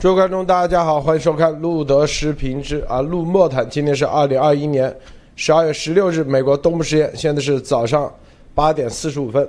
[0.00, 3.68] 诸位观众，大家好，欢迎收看路德时评之啊路莫谈。
[3.68, 4.90] 今天是二零二一年
[5.36, 8.10] 十二月十六日，美国东部时间，现在是早上
[8.54, 9.46] 八点四十五分。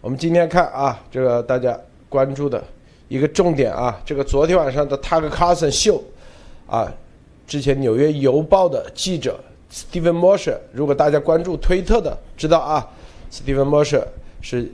[0.00, 1.78] 我们今天看啊，这个大家
[2.08, 2.64] 关注的
[3.08, 6.02] 一个重点啊，这个昨天晚上的 Tucker Carlson 秀
[6.66, 6.90] 啊，
[7.46, 9.38] 之前纽约邮报的记者
[9.70, 12.88] Stephen Mosher，如果大家关注推特的，知道啊
[13.30, 14.04] ，Stephen Mosher
[14.40, 14.66] 是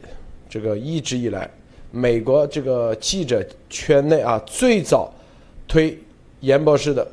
[0.48, 1.50] 这个一直以来
[1.90, 5.12] 美国这个记者圈内啊最早。
[5.68, 5.98] 推
[6.40, 7.06] 严博士的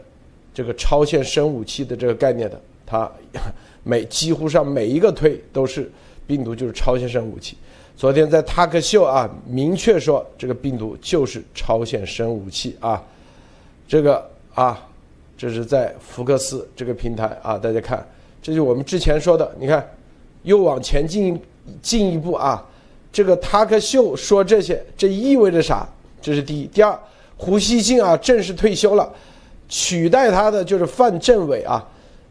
[0.54, 3.12] 这个超限生武器的这个概念的，他
[3.84, 5.92] 每几乎上每一个推都是
[6.28, 7.58] 病毒就是超限生武器。
[7.96, 13.04] 昨天在塔克秀啊，明确说这个病毒就是超限生武器啊，
[13.88, 14.88] 这个啊，
[15.38, 18.06] 这是在福克斯这个平台啊，大家看，
[18.42, 19.88] 这就我们之前说的，你看
[20.44, 21.40] 又往前进
[21.82, 22.66] 进一步啊，
[23.12, 25.88] 这个塔克秀说这些，这意味着啥？
[26.22, 27.00] 这是第一，第二。
[27.44, 29.12] 胡锡进啊，正式退休了，
[29.68, 31.86] 取代他的就是范政委啊。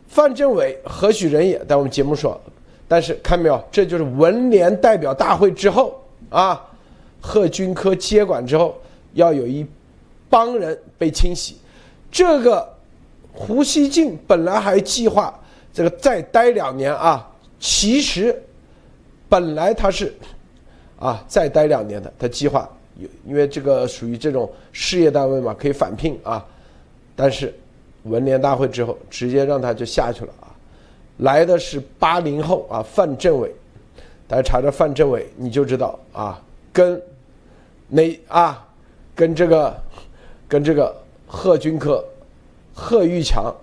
[0.09, 1.63] 范政委何许人也？
[1.67, 2.41] 在我们节目说，
[2.89, 6.59] 但是看没有，这就是文联代表大会之后啊，
[7.21, 8.75] 贺军科接管之后，
[9.13, 9.67] 要有一
[10.31, 11.59] 帮人被清洗。
[12.11, 12.67] 这个
[13.35, 15.39] 胡锡进本来还计划
[15.75, 18.43] 这个再待两年啊，其实
[19.29, 20.15] 本来他是
[20.99, 22.67] 啊再待两年的，他计划。
[23.27, 26.45] 因为这个属于这种事业单位嘛，可以返聘啊，
[27.15, 27.55] 但是
[28.05, 30.49] 文联大会之后，直接让他就下去了啊。
[31.19, 33.55] 来的是八零后啊，范政委，
[34.27, 36.43] 大家查查范政委，你就知道啊，
[36.73, 37.01] 跟
[37.89, 38.67] 那啊，
[39.15, 39.77] 跟这个
[40.49, 40.95] 跟这个
[41.27, 42.05] 贺军科、
[42.75, 43.55] 贺玉强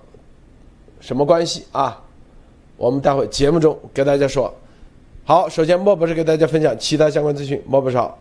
[0.99, 2.01] 什么关系啊？
[2.77, 4.53] 我们待会节目中给大家说。
[5.25, 8.17] 好，首先莫博士给大家分享其他相关资讯，莫博士好。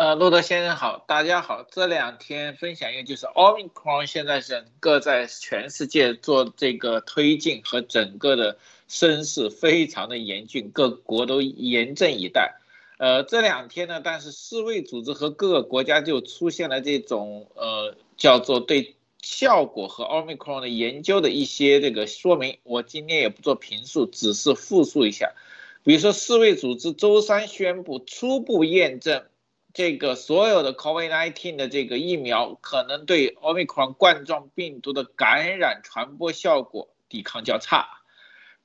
[0.00, 1.62] 呃，洛德先生好，大家好。
[1.70, 8.56] 这两天分享一个，就是奥密克戎现在整个在全世界做这个推进和整个的
[8.88, 12.54] 声势非常的严峻，各国都严阵以待。
[12.96, 22.56] 呃，这两天呢，但是世卫组织和各个国家就出现了这种呃叫做对效果和奥密克戎的研究的一些这个说明。
[22.62, 25.34] 我今天也不做评述，只是复述一下。
[25.82, 29.24] 比如说，世卫组织周三宣布初步验证。
[29.72, 38.02] 这个所有的 COVID-19 的这个疫苗可能对 Omicron 冠状病毒的感染传播效果抵抗较差，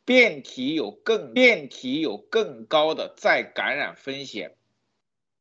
[0.04, 4.56] 变体有更变体有更高的再感染风险，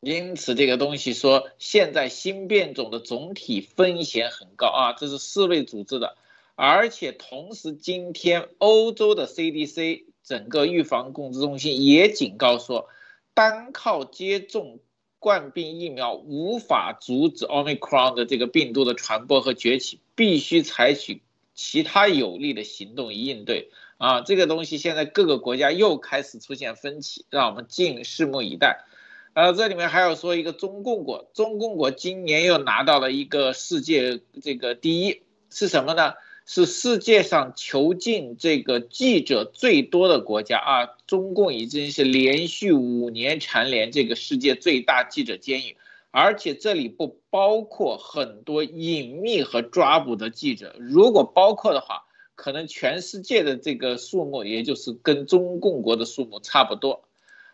[0.01, 6.19] 因此这个东西说现在新变种的总体风险很高啊，这是世卫组织的，
[6.57, 12.91] 而且同时今天欧洲的 CDC 整个预防控制中心也警告说，
[13.33, 14.81] 单靠接种。
[15.25, 21.23] 冠病疫苗无法阻止奥密克戎的这个病毒的传播和崛起，必须采取
[21.55, 23.71] 其他有力的行动以应对。
[23.97, 28.85] 啊，这个东西现在各个国家又开始出现分歧，让我们静拭目以待。
[29.33, 36.13] 呃，这里面还要说一个中共国，中共国今年又拿到了一个世界这个第一，是什么呢？
[36.47, 40.87] 是世界上囚禁这个记者最多的国家啊！
[41.07, 45.79] 中共已经是连续五年蝉联这个世界最大记者监狱，
[46.11, 50.77] 而且这里不包括很多隐秘和抓捕的记者。
[50.79, 57.05] 如果包括的话，可能全世界的这个数目也就是跟中共国的数目差不多。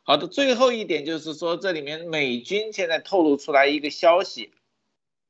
[0.02, 4.50] 好的，最后一点就是说，这里面美军现在透露出来一个消息，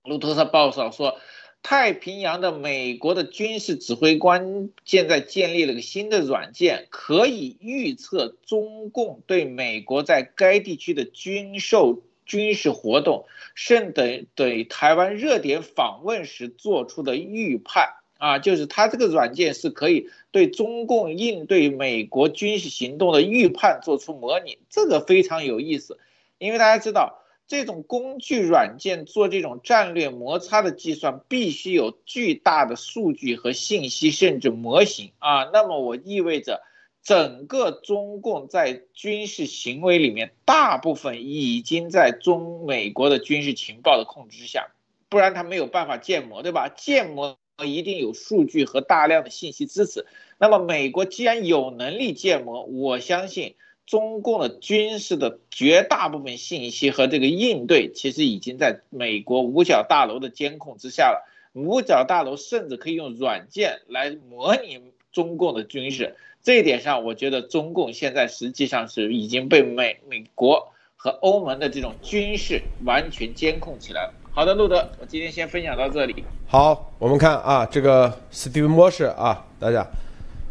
[0.02, 1.18] 路透社报道说。
[1.62, 17.90] 太平洋的美国的军事指挥官现在建立了个新的软件，可以预测中共对美国在该地区的军售、军事活动，甚至对台湾热点访问时做出的预判。
[18.18, 25.98] 啊，就是它这个软件是可以对中共应对美国军事行动的预判做出模拟，这个非常有意思，
[26.38, 27.22] 因为大家知道。
[27.50, 35.50] 这种工具软件做这种战略摩擦的计算，必须有巨大的数据和信息，甚至模型啊。
[35.52, 36.62] 那么我意味着，
[37.02, 44.68] 整个中共在军事行为里面，大部分已经在中美国的军事情报的控制之下，
[45.08, 46.68] 不然他没有办法建模，对吧？
[46.68, 50.06] 建模一定有数据和大量的信息支持。
[50.38, 53.56] 那么美国既然有能力建模，我相信。
[53.90, 61.26] 中共的军事的绝大部分信息和这个应对，其实已经在美国五角大楼的监控之下了。
[61.54, 74.14] 五角大楼甚至可以用软件来模拟中共的军事，这一点上，我觉得中共现在实际上是已经被美美国和欧盟的这种军事完全监控起来了。
[74.30, 76.24] 好的，路德，我今天先分享到这里。
[76.46, 79.84] 好，我们看啊，这个 Steve Moss 啊，大家，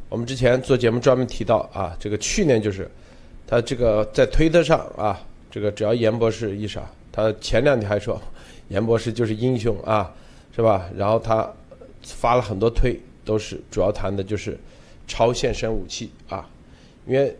[0.09, 2.91] 我们之前做节目专门提到啊，这个去年就是
[3.49, 5.19] 他这个在推特上啊，
[5.49, 8.21] 这个只要严博士一上，他前两天还说
[8.67, 10.13] 严博士就是英雄啊，
[10.55, 10.87] 是吧？
[10.95, 11.51] 然后他
[12.03, 14.55] 发了很多推，都是主要谈的就是
[15.07, 16.47] 超现生武器啊，
[17.07, 17.35] 因为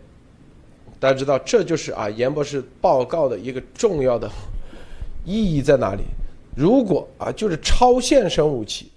[0.98, 4.28] 大家知道这就是啊严博士报告的一个重要的
[5.24, 6.02] 意义在哪里？
[6.56, 8.90] 如果啊，就是超限生武器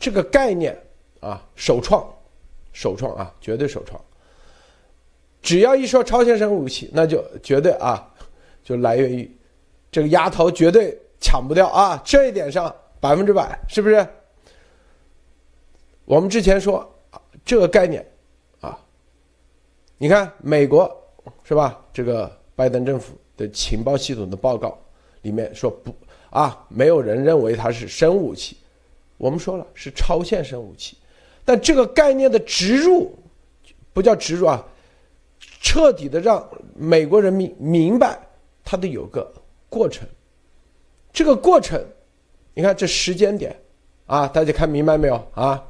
[0.00, 0.76] 这个概念
[1.20, 2.04] 啊，首创，
[2.72, 4.02] 首创啊，绝对首创。
[5.42, 8.08] 只要一说超限生武器，那就绝对啊，
[8.62, 9.30] 就来源于
[9.90, 14.06] 这个丫头绝对抢不掉啊，这一点上百分之百，是不是？
[16.04, 16.88] 我们之前说
[17.44, 18.04] 这个概念
[18.60, 18.78] 啊，
[19.98, 20.90] 你看美国
[21.44, 21.78] 是吧？
[21.92, 24.78] 这个拜登政府的情报系统的报告
[25.22, 25.94] 里面说不。
[26.30, 28.56] 啊，没有人认为它是生武器，
[29.16, 30.96] 我们说了是超限生武器，
[31.44, 33.12] 但这个概念的植入，
[33.92, 34.64] 不叫植入啊，
[35.60, 38.18] 彻底的让美国人民明白
[38.64, 39.30] 它的有个
[39.68, 40.08] 过程，
[41.12, 41.80] 这个过程，
[42.54, 43.54] 你看这时间点，
[44.06, 45.62] 啊，大家看明白没有啊？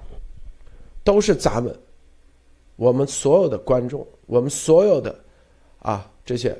[1.02, 1.76] 都是咱们，
[2.76, 5.18] 我们所有的观众，我们所有的
[5.80, 6.56] 啊这些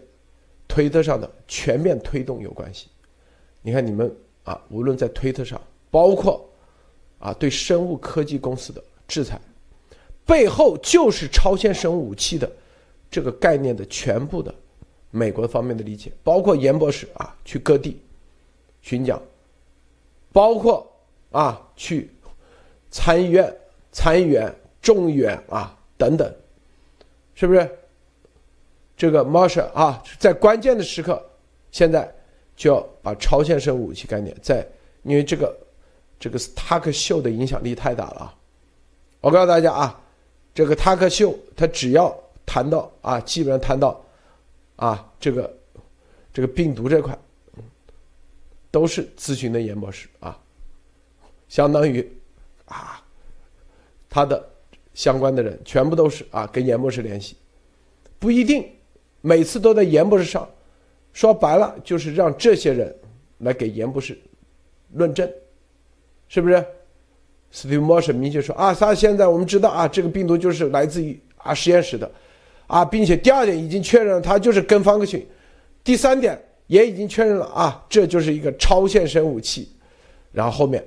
[0.67, 2.89] 推特上的全面推动有关系。
[3.63, 4.13] 你看你们
[4.43, 5.61] 啊，无论在推特上，
[5.91, 6.45] 包括
[7.19, 9.41] 啊对生物科技公司的制裁，
[10.27, 12.51] 背后就是超限生物武器的
[13.11, 14.55] 这个概念的全部的
[15.11, 18.01] 美国方面的理解，包括严博士啊去各地
[18.81, 19.21] 巡讲，
[20.33, 20.91] 包括
[21.31, 22.11] 啊去
[22.91, 23.55] 参议院
[23.93, 26.33] 参议员、众议员啊等等，
[27.35, 27.71] 是不是？
[28.97, 31.23] 这个 m a r s h a 啊，在关键的时刻，
[31.71, 32.11] 现在。
[32.57, 34.63] 就要把超限生武器概念在，
[35.03, 35.59] 因为这个
[36.19, 38.35] 这个塔克秀的影响力太大了啊！
[39.23, 39.99] 我告诉大家啊，
[40.53, 42.15] 这个塔克秀他只要
[42.53, 44.05] 谈到啊，基本上谈到
[44.75, 45.57] 啊这个
[46.33, 47.17] 这个病毒这块，
[48.73, 50.37] 都是咨询的严博士啊，
[51.49, 52.05] 相当于
[52.65, 53.01] 啊
[54.09, 54.45] 他的
[54.95, 57.37] 相关的人全部都是啊跟严博士联系，
[58.19, 58.69] 不一定
[59.21, 60.49] 每次都在严博士上。
[61.13, 62.93] 说白了就是让这些人
[63.39, 64.19] 来给严博士
[64.95, 65.33] 论证，
[66.27, 66.67] 是不是
[67.53, 72.11] ？Steve Moss 明确说啊，他现在我们知道啊，这个病毒就是来自于啊实验室的，
[72.71, 75.27] 啊，并且第二点已经确认了，它就是跟方克逊，
[75.83, 79.69] 第三点也已经确认了啊，这就是一个超限生武器，
[80.33, 80.85] 然后后面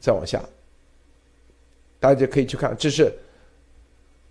[0.00, 0.42] 再往下，
[2.00, 3.12] 大家可以去看，这是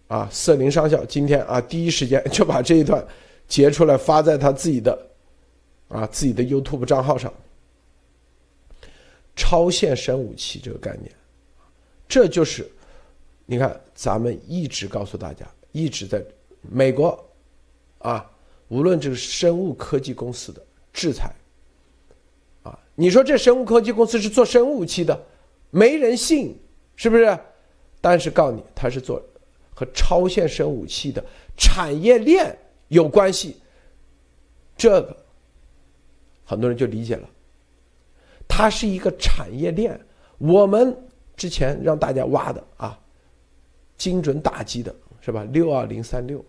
[0.08, 3.06] 啊，瑟林上校今天啊第一时间 就把这一段。
[3.48, 5.08] 截出来发在他自己的，
[5.88, 7.34] 啊，自己的 YouTube 账号上。
[9.38, 11.10] 超限生武器这个概念，
[12.10, 12.70] 这就是，
[13.46, 16.22] 你看咱们一直告诉大家，一直在
[16.70, 17.24] 美国，
[18.00, 18.30] 啊，
[18.68, 20.62] 无论这个生物科技公司的
[20.94, 21.34] 制裁，
[22.64, 25.20] 啊，你说这生物科技公司是做生物武器的，
[25.70, 26.60] 没人信，
[26.96, 27.38] 是不是？
[28.00, 29.22] 但是告你，他是做
[29.74, 31.24] 和超限生武器的
[31.58, 32.58] 产业链。
[32.90, 33.58] 有关系，
[34.78, 35.18] 这个
[36.46, 37.30] 很多人就理解了，
[38.48, 40.00] 它是一个产业链。
[40.38, 40.96] 我们
[41.36, 42.98] 之前让大家挖的啊，
[43.98, 45.44] 精准打击的是吧？
[45.52, 46.42] 六二零三六，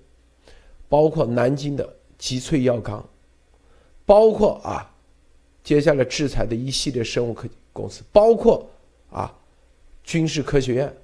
[0.88, 3.04] 包括南京的吉萃药钢，
[4.04, 4.90] 包括啊，
[5.62, 8.68] 接下来制裁的一系列生物科技公司，包括
[9.10, 9.32] 啊，
[10.02, 10.96] 军事科学院，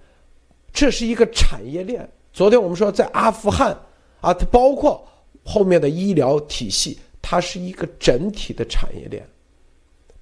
[0.72, 2.08] 这是一个产业链。
[2.32, 3.76] 昨天我们说在阿富汗
[4.20, 5.06] 啊，它包括。
[5.46, 9.22] 后面的医疗体系，它是一个整体的产业链，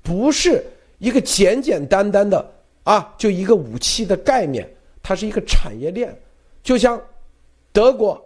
[0.03, 0.67] 不是
[0.99, 2.45] 一个简简单单的
[2.83, 4.69] 啊，就一个武器的概念，
[5.01, 6.13] 它是一个产业链。
[6.61, 7.01] 就像
[7.73, 8.21] 德国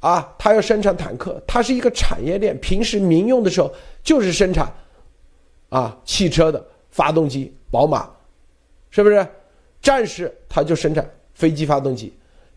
[0.00, 2.58] 啊，它要生产坦克，它是一个产业链。
[2.60, 3.72] 平时民用的时候
[4.02, 4.72] 就是生产
[5.68, 8.10] 啊汽车的发动机，宝马
[8.90, 9.26] 是不是？
[9.82, 12.12] 战时它就生产飞机发动机，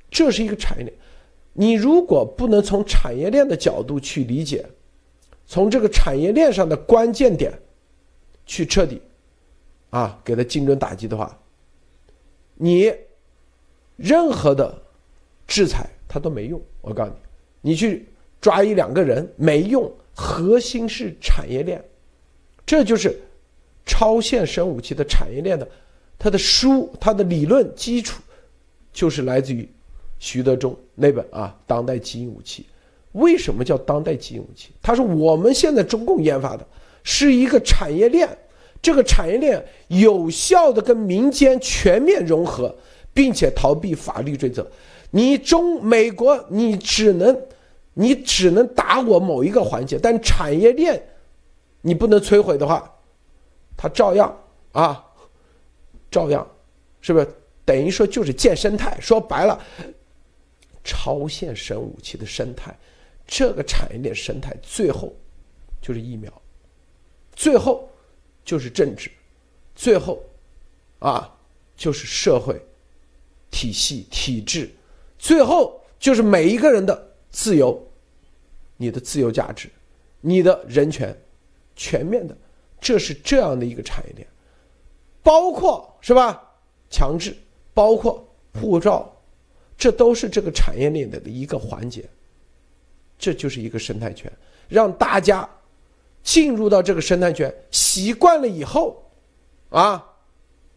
[0.10, 0.96] 这是一个产业链。
[1.54, 4.66] 你如果不能从产业链的角度去理解，
[5.46, 7.52] 从这个产业链上的关键点
[8.46, 9.02] 去彻底
[9.90, 11.38] 啊给他精准打击的话，
[12.56, 12.94] 你
[13.96, 14.82] 任何的
[15.46, 16.60] 制裁它都没用。
[16.82, 17.18] 我告诉你，
[17.62, 18.08] 你去
[18.42, 21.84] 抓一两个人没用，核心是产业链，
[22.66, 23.20] 这就是
[23.86, 25.68] 超限生武器的产业链的
[26.18, 28.22] 它的书，它的理论基础
[28.94, 29.68] 就是来自于。
[30.22, 32.66] 徐德忠那本啊，当代基因武器，
[33.14, 34.68] 为什么叫当代基因武器？
[34.82, 36.68] 他说我们现在中共研发的
[37.04, 38.28] 是一个产业链，
[38.82, 42.76] 这个产业链有效的跟民间全面融合，
[43.14, 44.70] 并且逃避法律追责。
[45.12, 47.48] 你中美国，你只能
[47.94, 51.02] 你只能打我某一个环节，但产业链
[51.82, 52.94] 你不能摧毁的话，
[53.76, 54.38] 它照样
[54.72, 55.04] 啊，
[56.12, 56.48] 照样，
[57.02, 57.28] 是不是
[57.66, 58.98] 等于说就是建生态？
[59.02, 59.60] 说白了，
[60.84, 62.78] 超限生武器的生态，
[63.26, 65.16] 这个产业链生态最后
[65.82, 66.32] 就是疫苗，
[67.34, 67.90] 最后
[68.46, 69.10] 就是政治，
[69.74, 70.22] 最后
[71.00, 71.36] 啊
[71.76, 72.62] 就是社会
[73.50, 74.70] 体系体制。
[75.20, 77.80] 最后就是每一个人的自由，
[78.78, 79.70] 你的自由价值，
[80.22, 81.16] 你的人权，
[81.76, 82.36] 全面的，
[82.80, 84.28] 这是这样的一个产业链，
[85.22, 86.42] 包括是吧？
[86.90, 87.36] 强制，
[87.74, 88.28] 包括
[88.60, 89.16] 护照，
[89.78, 92.04] 这都是这个产业链的一个环节。
[93.18, 94.32] 这就是一个生态圈，
[94.70, 95.48] 让大家
[96.24, 99.04] 进入到这个生态圈，习惯了以后，
[99.70, 100.04] 啊，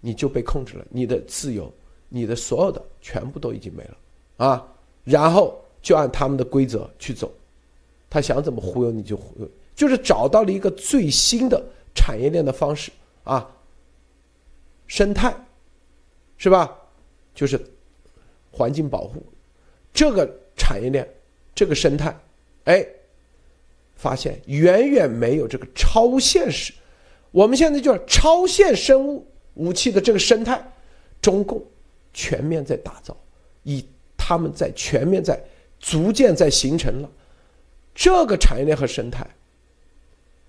[0.00, 1.72] 你就被控制了，你的自由，
[2.08, 3.96] 你的所有的全部都已经没了。
[4.42, 4.66] 啊，
[5.04, 7.32] 然后就按他们的规则去走，
[8.10, 12.90] 他想怎么忽悠你就忽悠，就是找到了一个最新的产业链的方式
[13.22, 13.48] 啊，
[14.88, 15.32] 生态，
[16.36, 16.76] 是吧？
[17.36, 17.64] 就是
[18.50, 19.22] 环境保护，
[19.94, 21.08] 这个产业链，
[21.54, 22.12] 这个生态，
[22.64, 22.84] 哎，
[23.94, 26.72] 发现远远没有这个超现实，
[27.30, 30.60] 我们现在就是超限生物武器的这个生态，
[31.20, 31.64] 中共
[32.12, 33.16] 全面在打造，
[33.62, 33.86] 以。
[34.32, 35.38] 他们在全面在
[35.78, 37.10] 逐渐在形成了
[37.94, 39.26] 这个产业链和生态，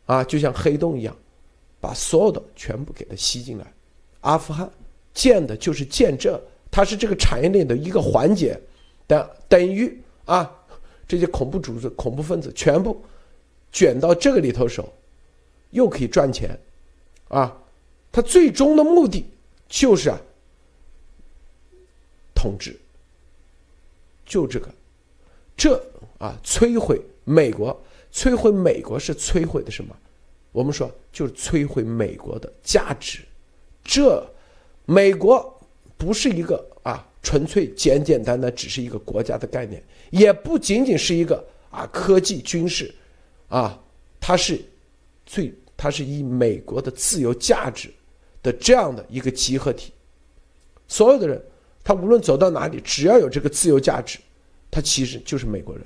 [0.06, 1.14] 啊，就像黑洞一样，
[1.82, 3.74] 把所有的全部给它吸进来。
[4.22, 4.72] 阿富汗
[5.14, 8.58] 建的就是建这，它是这个产业链的一个环节，
[9.06, 10.50] 等等于啊，
[11.06, 13.04] 这些恐怖组织、恐怖分子全部
[13.70, 14.94] 卷到这个里头手，
[15.72, 16.58] 又可以赚钱，
[17.28, 17.54] 啊，
[18.14, 19.26] 它最终的目的
[19.68, 20.18] 就是啊，
[22.34, 22.80] 统治。
[24.26, 24.70] 就这个，
[25.56, 25.76] 这
[26.18, 27.78] 啊，摧毁美国，
[28.12, 29.96] 摧毁美国是摧毁的什么？
[30.52, 33.20] 我们说就是摧毁美国的价值。
[33.84, 34.26] 这
[34.86, 35.62] 美国
[35.98, 42.94] 不是一个啊，纯粹简简单单只是一个国家的概念，也不仅仅是一个啊科技军事，
[43.50, 43.78] 啊，
[44.20, 44.64] 它是
[45.26, 47.94] 最，它是以美国的自由价值
[48.42, 49.92] 的这样的一个集合体，
[50.88, 51.44] 所有的人。
[51.84, 54.18] 他无论走到哪里，只要有这个自由价值，
[54.72, 55.86] 他其实就是美国人，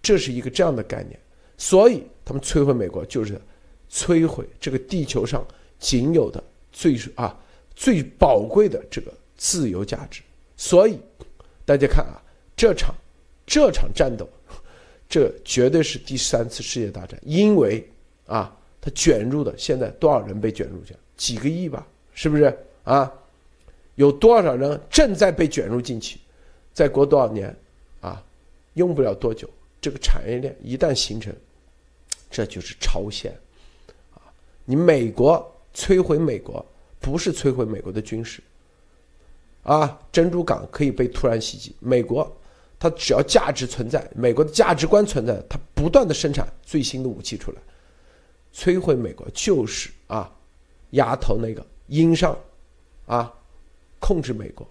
[0.00, 1.18] 这是一个这样的概念。
[1.58, 3.40] 所以他们摧毁美国，就是
[3.90, 5.46] 摧毁这个地球上
[5.78, 7.38] 仅有的最啊
[7.74, 10.22] 最宝贵的这个自由价值。
[10.56, 10.98] 所以
[11.64, 12.22] 大家看啊，
[12.56, 12.94] 这场
[13.46, 14.28] 这场战斗，
[15.08, 17.84] 这绝对是第三次世界大战，因为
[18.26, 21.00] 啊，他卷入的现在多少人被卷入去了？
[21.16, 23.12] 几个亿吧，是不是啊？
[23.96, 26.18] 有多少人正在被卷入进去？
[26.72, 27.54] 再过多少年，
[28.00, 28.24] 啊，
[28.72, 29.46] 用不了多久，
[29.78, 31.30] 这个产业链一旦形成，
[32.30, 33.30] 这就是超限，
[34.14, 34.32] 啊，
[34.64, 36.64] 你美国摧毁美国，
[36.98, 38.42] 不是摧毁美国的军事，
[39.64, 42.34] 啊，珍珠港可以被突然袭击，美国
[42.78, 47.58] 它只要价值存在，美国的价值观存在，它不断的生产最新的武器出来，
[48.54, 50.34] 摧毁美国就是啊，
[50.92, 52.34] 丫头那个阴上，
[53.04, 53.30] 啊。
[54.02, 54.66] 控制美国，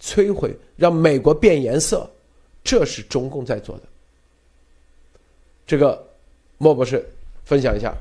[0.00, 2.10] 摧毁，让美国变颜色，
[2.64, 3.82] 这是中共在做的。
[5.66, 6.02] 这个
[6.56, 7.06] 莫博士
[7.44, 7.94] 分享一下。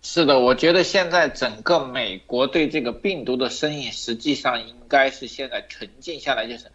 [0.00, 6.66] 是的，我觉得现在整个美国对这个病毒的生意，实际上应该是现在沉静下来，就是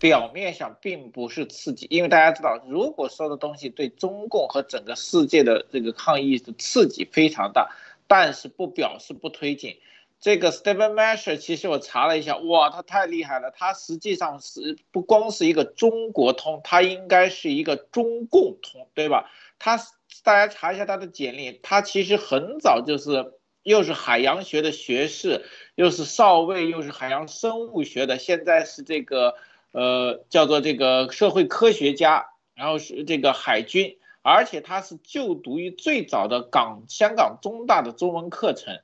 [0.00, 7.70] 表面上并不是刺激，因为大家知道，如果说的东西对中共和整个世界的这个抗议的刺激非常大，
[8.08, 9.76] 但是不表示不推进。
[10.18, 13.50] 这个 Stephen Masher，其实我查了一下，哇，他太厉害了！
[13.50, 19.30] 他实际上是不光是一个中国通，他应该是一个中共通，对吧？
[19.58, 19.78] 他
[20.24, 25.44] 大家查一下他的简历，他其实很早就是又是海洋学的学士，
[25.74, 29.34] 又是少尉，又是海洋生物学的，现在是这个
[29.72, 38.80] 呃叫做这个社会科学家，然后是这个海军，而且他是就读于最早的港香港中大的中文课程。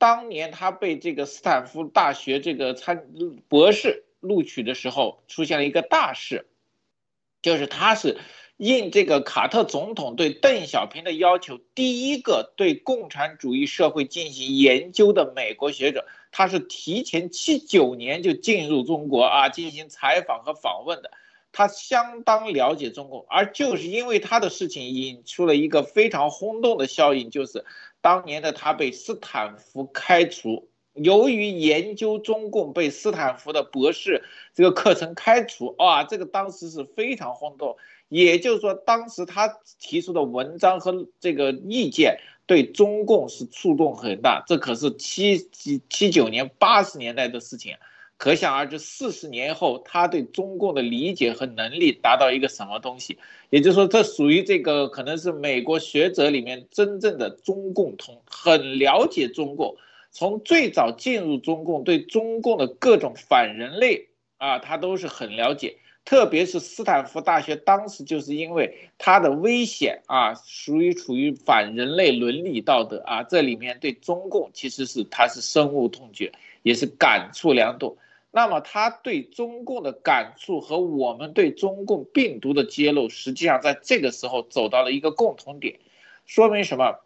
[0.00, 3.06] 当年他被这个斯坦福大学这个参
[3.48, 6.46] 博士录取的时候，出现了一个大事，
[7.42, 8.18] 就是他是
[8.56, 21.10] 应这个卡特总统对邓小平的要求，第一个对共产主义社会进行研究的美国学者，他是提前七九年就进入中国啊，进行采访和访问的。
[21.52, 27.64] 他相当了解中共，而就是因为他的事情引出了一个非常轰动的效应，就是
[28.00, 34.22] 当年的他被斯坦福开除，由于研究中共被斯坦福的博士
[34.54, 37.76] 这个课程开除，啊，这个当时是非常轰动。
[38.08, 47.76] 也就是说，当时他提出的文章和这个意见对中共是触动很大，这可是七七七九年八十年代的事情。
[48.20, 53.16] 可想而知，四十年后，他对中共的理解和能力达到一个什么东西？
[53.48, 59.74] 也就是说，这属于这个可能是美国学者里面真正的中共通，很了解中共。
[60.10, 65.78] 从最早进入中共，对中共的各种反人类啊，他都是很了解。
[66.04, 76.30] 特别是斯坦福大学当时就是因为它的危险啊，属于处于反人类伦理道德啊，这里面对中共其实是他是深恶痛绝，
[76.62, 77.96] 也是感触良多。
[78.32, 85.80] 那么他对中共的感触和我们对中共病毒的揭露，实际上在这个时候走到了一个共同点，
[86.26, 87.00] 说明什么？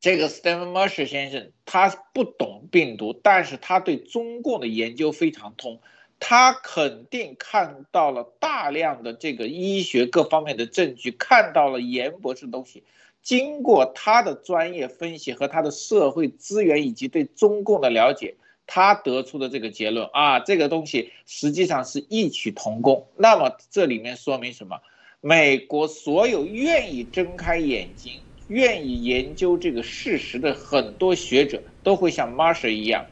[0.00, 5.80] 这个 Stephen Marsh 先生他不懂病毒，但是他对中共的研究非常通，
[6.20, 12.84] 他肯定看到了大量的这个医学各方面的证据，看到了严博士的东西，
[13.22, 18.36] 经过他的专业分析和他的社会资源以及对中共的了解。
[18.68, 23.08] 他得出的这个结论啊，这个东西实际上是异曲同工。
[23.16, 24.78] 那么这里面说明什么？
[25.20, 28.12] 美国所有愿意睁开眼睛、
[28.46, 33.06] 愿意研究这个事实的很多学者，都会像 Marshall 一样，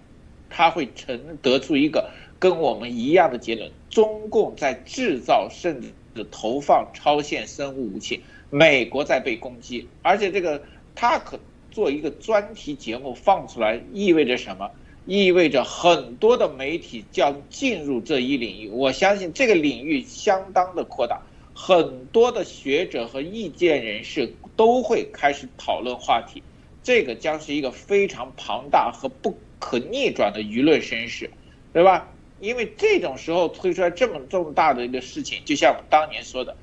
[0.51, 9.89] 他会成得出一个跟我们一样的结论：中共在制造甚至投放超限生物武器，美国在被攻击。
[10.03, 10.63] 而且这个
[10.95, 14.71] 他可做一个专题节目放出来，意味着什么？
[15.07, 21.23] 意味着很多的媒体将进入这一领域，我相信这个领域相当的扩大，
[21.55, 26.43] 很多的学者和意见人士都会开始讨论话题，
[26.83, 31.31] 这个将是一个非常庞大和不可逆转的舆论声势，
[31.73, 32.13] 对吧？
[32.41, 36.57] 因为这种时候推出来这么重大的一个事情，就像我们当年说的，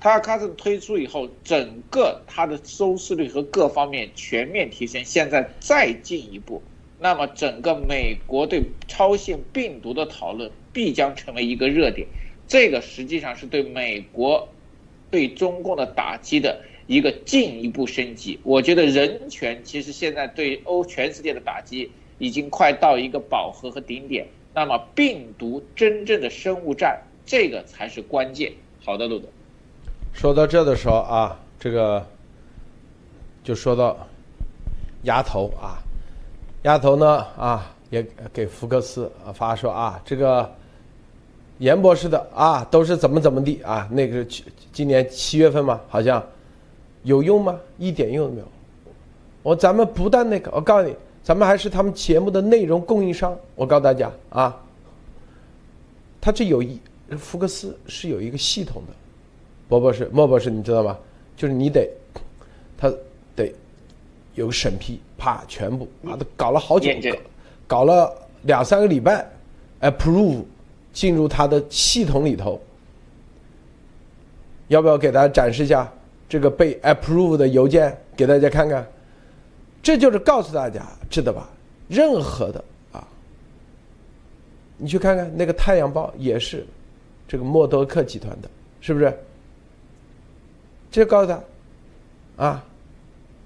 [0.00, 6.62] 他开始推出以后，整个它的收视率和各方面全面提升，现在再进一步。
[7.02, 12.06] 那么，整个美国对超限病毒的讨论必将成为一个热点，
[12.46, 14.46] 这个实际上是对美国
[15.10, 18.38] 对中共的打击的一个进一步升级。
[18.42, 24.26] 我觉得人权其实现在对欧全世界的打击已经快到一个饱和和顶点。
[24.52, 28.52] 那么，病毒真正的生物战，这个才是关键。
[28.84, 29.26] 好的，路德。
[30.12, 32.06] 说到这的时候啊，这个
[33.42, 34.06] 就说到
[35.04, 35.80] 牙头啊。
[36.62, 40.50] 丫头呢啊，也给福克斯发说啊，这个
[41.58, 46.22] 严博士的啊都是怎么怎么地啊，那个去今年七月份嘛，好像
[47.02, 47.58] 有用吗？
[47.78, 48.46] 一点用都没有。
[49.42, 53.34] 我咱们不但那个，我告诉你，咱们还是他们节目的内容供应商。
[53.54, 54.54] 我告诉大家啊，
[56.20, 56.78] 他这有一
[57.18, 58.92] 福克斯是有一个系统的，
[59.66, 60.98] 博博士、莫博士，你知道吗？
[61.36, 61.90] 就是你得
[62.76, 62.92] 他
[64.34, 64.36] 得。
[64.36, 66.88] 有审批，啪，全部啊，都搞了好久，
[67.66, 68.10] 搞了
[68.42, 69.28] 两三个礼拜
[69.80, 70.44] ，approve
[70.92, 72.58] 进入他的系统里头。
[74.68, 75.92] 要不要给大家展示一下
[76.28, 78.86] 这个被 approve 的邮件给大家看看？
[79.82, 81.50] 这就是告诉大家，知道吧？
[81.88, 83.06] 任何的啊，
[84.78, 86.64] 你去看看那个《太阳报》也是
[87.26, 88.48] 这个默多克集团的，
[88.80, 89.12] 是不是？
[90.90, 91.32] 这告诉
[92.36, 92.64] 他啊，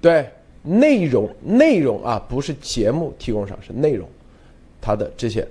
[0.01, 0.29] 对。
[0.66, 4.09] 内容内容啊，不是节目提供商，是内容，
[4.81, 5.46] 它的这些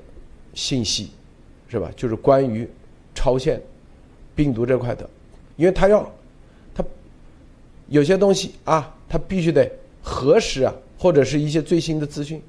[0.55, 1.11] 信息，
[1.69, 1.91] 是吧？
[1.95, 2.67] 就是关于
[3.13, 3.61] 超限
[4.35, 5.07] 病毒这块的，
[5.55, 6.11] 因为它要
[6.73, 6.83] 它
[7.89, 9.71] 有些东西啊，它必须得
[10.01, 12.41] 核实啊，或者是一些最新的资讯，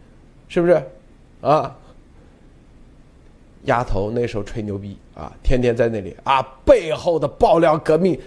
[0.48, 0.83] 是不是？
[1.42, 1.77] 啊，
[3.64, 8.18] 丫头那时候吹牛逼啊，天天在那里啊，背后的爆料革命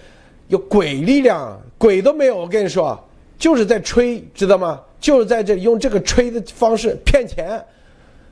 [0.48, 3.04] 有鬼力量，鬼都没有，我跟你说。
[3.38, 4.84] 就是在吹，知道吗？
[5.00, 7.64] 就是在这用这个吹的方式骗钱。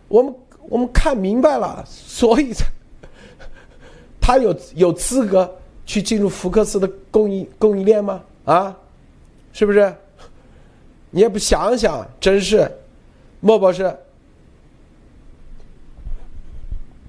[0.07, 0.35] 我们
[0.69, 2.65] 我们看明白了，所以才
[4.19, 8.23] 他有有资格去进入福克斯的供应供应链吗？
[8.45, 8.75] 啊，
[9.53, 9.93] 是不是？
[11.11, 12.69] 你也不想想，真是，
[13.39, 13.95] 莫博士。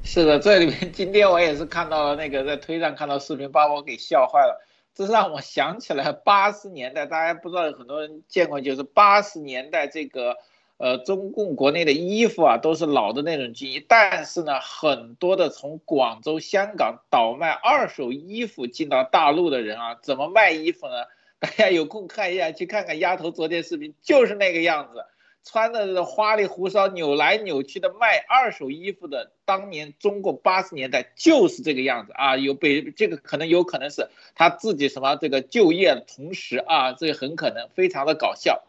[0.04, 4.62] 是的，这里面今天我也是看到了那个在推上看到视频，把我给笑坏了。
[4.96, 10.38] 这让我想起来八十年代，大家不知道很多人见过，就是八十年代这个，
[10.78, 13.85] 呃，中共国内的衣服啊，都是老的那种军衣。
[13.87, 20.94] 但是呢，很多的从广州、香港倒卖二手衣服进到大陆的人啊，怎么卖衣服呢？
[21.38, 25.04] 大家有空看一下，去看看丫头昨天视频，就是那个样子，
[25.48, 32.37] 穿的花里胡哨、扭来扭去的卖二手衣服的，当年中国八十年代就是这个样子啊。
[32.37, 38.64] 有被这个可能有可能是他自己什么这个就业同时啊，这个很可能非常的搞笑。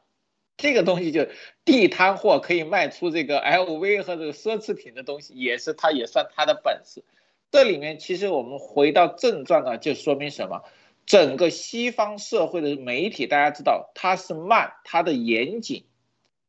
[0.56, 1.28] 这个东西就
[1.66, 7.04] 地摊货可以卖出这个 LV 和这个奢侈品的东西，也是他也算他的本事。
[7.50, 10.62] 这里面其实我们回到正传呢，就说明什么？
[11.08, 15.86] 整个西方社会的媒体，大家知道它是慢，它的严谨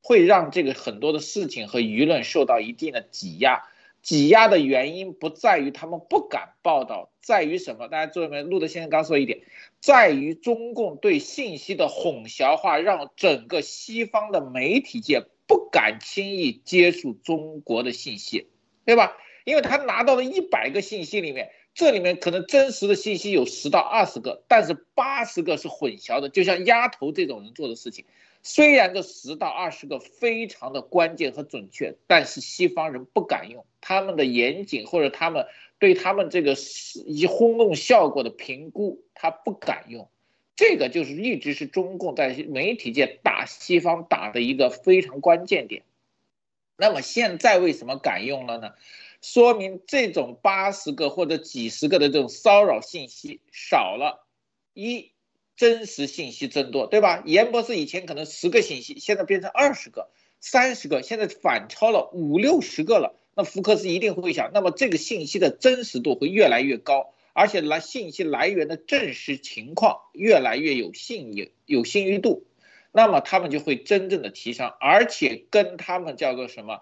[0.03, 3.65] 会让这个很多的事情和舆论受到一定的挤压。
[4.01, 7.89] 挤压的原因不在于他们不敢报道，在于什么？
[7.89, 8.43] 大家注意没？
[8.43, 9.41] 路德先生刚说一点，
[9.81, 18.47] 在于中共对信息的混淆化，让整个西方的媒体界不敢轻易接触中国的信息，
[18.85, 19.17] 对吧？
[19.45, 21.51] 因为他拿到了一百个信息里面。
[21.75, 28.05] 这里面可能真实的信息有十到二十个，但是八十个是混淆的，就像丫头这种人做的事情。
[28.43, 35.47] 虽然这十到二十个非常的关键和准确，但是西方人不敢用他们的严谨或者他们
[35.79, 36.55] 对他们这个
[37.07, 40.09] 以轰动效果的评估，他不敢用。
[40.57, 45.83] 这个就是一直是中共在媒体界打西方打的一个非常关键点。
[46.77, 48.75] 那么现在为什么敢用了呢？
[49.21, 54.25] 说明这种八十个或者几十个的这种骚扰信息少了，
[54.75, 55.11] 一
[55.59, 57.23] 真实信息增多，对吧？
[57.27, 60.09] 严博士以前可能十个信息，现在变成二十个、
[60.41, 63.15] 三十个，现在反超了五六十个了。
[63.35, 72.47] 那福克斯一定会想，那么这个信息的真实度会越来越高，而且来信息来源的真实情况越来越有信誉、有信誉度，
[72.93, 76.81] 那么他们就会真正的提升，而且跟他们叫做什么？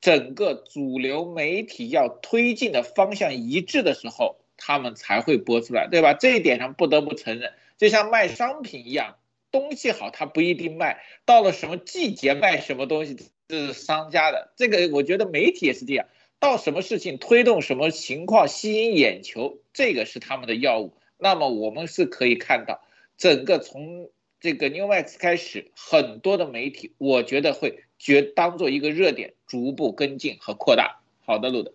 [0.00, 6.14] 整个主流媒体要推进的方向一致的时候，他们才会播出来，对吧？
[6.14, 7.52] 这一点上不得不承认，
[7.82, 9.16] 就像卖商品一样，
[9.50, 13.16] 东西好它不一定卖，到了什么季节卖什么东西
[13.48, 14.52] 这是商家的。
[14.54, 16.06] 这个我觉得媒体也是这样，
[16.38, 20.96] 到什么事情推动什么情况吸引眼球，这个是他们的药物。
[21.18, 22.80] 那么我们是可以看到，
[23.16, 27.82] 整个从这个 New Max 开始，很多的媒体，我觉得会。
[27.98, 31.00] 觉当做一个热点，逐步跟进和扩大。
[31.24, 31.72] 好的，路德，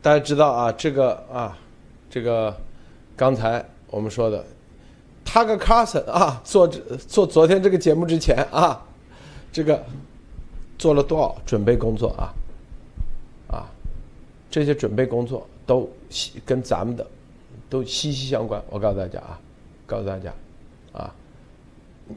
[0.00, 1.58] 大家知道啊，这个啊，
[2.14, 2.56] 这个
[3.16, 4.44] 刚才我们说的，
[5.24, 8.80] 他跟 Carson 啊，做这做昨天这个节目之前啊，
[9.50, 9.84] 这个
[10.78, 12.30] 做了多少准备工作啊？
[13.48, 13.66] 啊，
[14.48, 15.90] 这些准备工作都
[16.46, 17.04] 跟咱们的
[17.68, 18.62] 都息息相关。
[18.70, 19.40] 我告诉大家啊，
[19.84, 20.32] 告诉大家
[20.92, 21.12] 啊。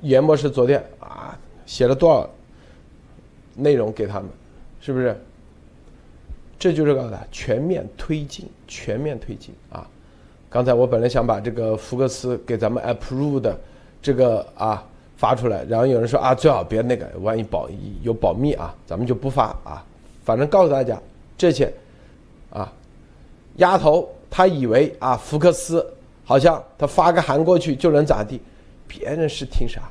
[0.04, 2.30] 严博士昨天啊写了多少
[3.56, 4.30] 内容给他们，
[4.80, 5.20] 是不是？
[6.60, 9.88] 这就是告诉他全面推进，全面推进啊！
[10.50, 13.60] 刚才我本来想把这个福克斯给咱们 approve 的
[14.02, 14.84] 这个啊
[15.18, 17.70] 发出来，然后有人说啊最好别那个，万一保
[18.02, 19.86] 有保密啊，咱们就不发啊。
[20.24, 21.00] 反正告诉大家
[21.38, 21.72] 这些
[22.50, 22.72] 啊，
[23.58, 25.86] 丫头他以为啊福克斯
[26.24, 28.40] 好像他发个函过去就能咋地。
[28.88, 29.82] 别人是听啥？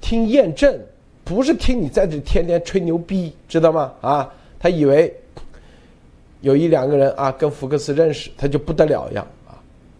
[0.00, 0.74] 听验证，
[1.22, 3.92] 不是听你在这天天吹牛逼，知道吗？
[4.00, 5.14] 啊，他以为
[6.40, 9.58] 有一两个人啊跟福克斯认识，他就不得了一样啊。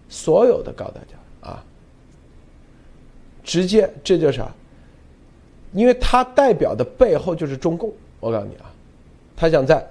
[0.09, 1.65] 所有的告诉大家啊，
[3.43, 4.51] 直接这就是啥？
[5.73, 7.93] 因为他代表的背后就是中共。
[8.21, 8.73] 我告诉你啊，
[9.37, 9.87] 他想在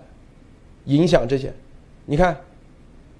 [0.85, 1.53] 影响这些。
[2.05, 2.35] 你看，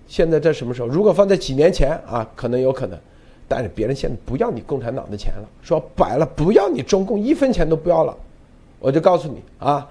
[0.07, 0.87] 现在在什么时候？
[0.87, 2.97] 如果放在几年前啊，可能有可能。
[3.49, 8.17] 但是别人现在不要你共产党的钱了，说白了不要你中共一分钱都不要了，
[8.79, 9.89] 我就告诉你啊，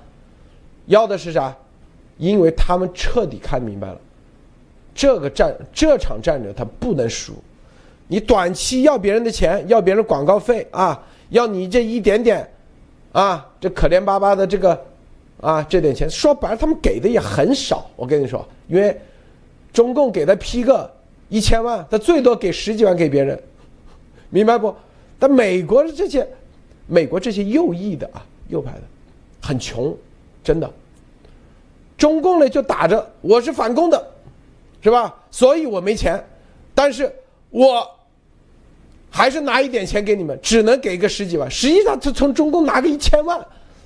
[0.87, 1.57] 要的是啥？
[2.19, 4.01] 因为他们彻底看明白了，
[4.95, 7.35] 这个战这场战争他不能输，
[8.09, 12.49] 你短期要别人的钱，要别人广告费啊，要你这一点点，
[13.13, 14.85] 啊，这可怜巴巴的这个
[15.41, 18.99] 啊这点钱，说白了他们给的也很少，我跟你说，因为
[19.73, 20.91] 中共给他批个。
[21.29, 23.37] 一千万，他最多给十几万给别人，
[24.31, 24.73] 明白不？
[25.19, 26.25] 但美国的这些，
[26.87, 28.83] 美国这些右翼的啊，右派的，
[29.43, 29.93] 很穷，
[30.45, 30.73] 真的。
[31.97, 34.07] 中共呢就打着我是反共的，
[34.81, 35.15] 是吧？
[35.31, 36.23] 所以我没钱，
[36.75, 37.13] 但是
[37.51, 37.89] 我
[39.11, 41.51] 还是拿一点钱给你们，只能给个十几万。
[41.51, 43.45] 实际上他从中共拿个一千万，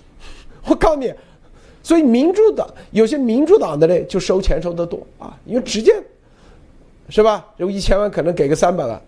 [0.66, 1.12] 我告诉你，
[1.83, 5.92] 所以民主党有些民主党的呢就收钱收的多啊，因为直接。
[7.12, 7.44] 是吧？
[7.57, 9.03] 有一千万可能给个三百万，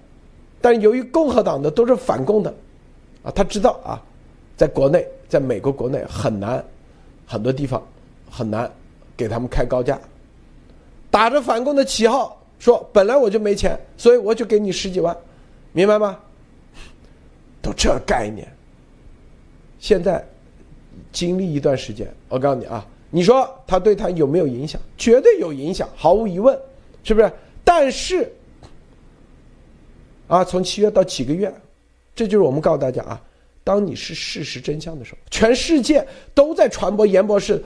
[0.60, 2.52] 但由于共和党的都是反共的，
[3.22, 4.02] 啊，他知道啊，
[4.56, 6.64] 在国内，在美国国内很难，
[7.24, 7.80] 很多地方
[8.28, 8.68] 很难
[9.22, 10.00] 给他们开高价，
[11.08, 15.16] 打着反共的旗号，说本来我就没钱，所以我就给你十几万，
[15.70, 16.18] 明白吗？
[17.62, 18.52] 都这概念。
[19.78, 20.26] 现在
[21.12, 24.80] 经历一段时间，我告诉你啊，你说他对他有没有影响？
[24.98, 26.58] 绝对有影响，毫无疑问，
[27.04, 27.32] 是不是？
[27.62, 28.28] 但是
[30.26, 31.54] 啊，从七月到几个月，
[32.16, 33.22] 这就是我们告诉大家啊，
[33.62, 36.04] 当你是事实真相的时候，全世界
[36.34, 37.62] 都在传播严博士，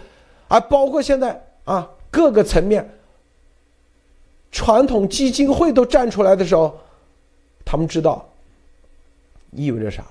[0.49, 2.89] 啊，包括现在啊各个层面，
[4.51, 6.75] 传统基金会都站出来的时候，
[7.63, 8.27] 他们知道
[9.51, 10.03] 意味着啥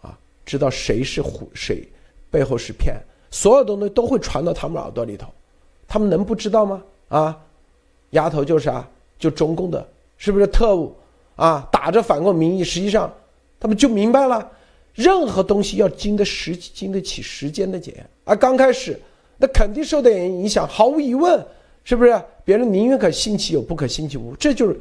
[0.00, 0.18] 啊？
[0.46, 1.86] 知道谁是虎，谁
[2.30, 2.96] 背后是骗，
[3.30, 5.28] 所有东西都会传到他们耳朵里头，
[5.86, 6.82] 他们能不知道吗？
[7.10, 7.38] 啊，
[8.12, 8.88] 丫头就是啊。
[9.16, 10.94] 就中共的，是不是特务
[11.36, 11.66] 啊？
[11.72, 13.10] 打着反共名义，实际上
[13.58, 14.50] 他们就明白了，
[14.92, 18.06] 任何东西要经得时经得起时间的检验。
[18.24, 19.00] 而刚开始，
[19.44, 21.46] 那肯定受点影响，毫无疑问，
[21.84, 22.18] 是不是？
[22.46, 24.80] 别人宁愿可信其有，不可信其无，这就是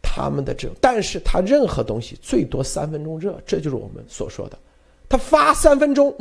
[0.00, 0.68] 他们的这。
[0.80, 4.56] 但是他任何东西最多三分钟热，这就是我们所说的，
[5.08, 6.14] 他发三分钟，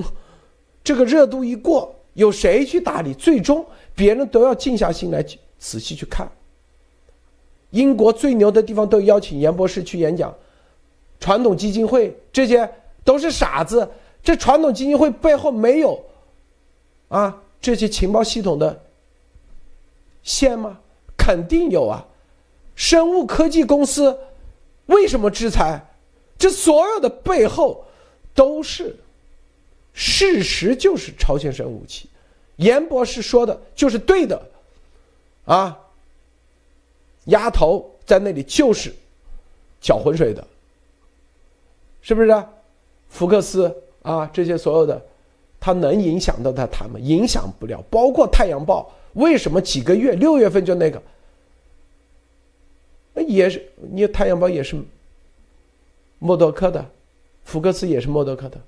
[0.83, 3.13] 这个热度一过，有谁去打理？
[3.13, 5.23] 最终别人都要静下心来
[5.59, 6.27] 仔细去看。
[7.69, 10.33] 英国最牛的地方都邀请严博士去演讲，
[11.19, 12.67] 传统基金会这些
[13.03, 13.87] 都是傻子。
[14.23, 16.03] 这传统基金会背后没有
[17.07, 18.83] 啊这些情报系统的
[20.23, 20.79] 线吗？
[21.17, 22.05] 肯定有啊。
[22.75, 24.17] 生物科技公司
[24.87, 25.85] 为什么制裁？
[26.37, 27.85] 这所有的背后
[28.33, 28.95] 都是
[29.93, 32.09] 事实，就是朝鲜生物武器。
[32.57, 34.41] 严博士说的就是对的
[35.45, 35.79] 啊。
[37.25, 38.93] 丫头在那里就是
[39.81, 40.45] 搅浑水的，
[42.01, 42.45] 是不是？
[43.09, 45.03] 福克斯啊，这些所有的，
[45.65, 47.83] 他能影响到他他们，影响不了。
[47.89, 51.01] 包括《太阳报》，为什么几个月六月份就那个？
[53.15, 54.79] 也是，你《太阳报》也是
[56.19, 56.87] 默多克的，
[57.45, 58.61] 福克斯也是默多克的。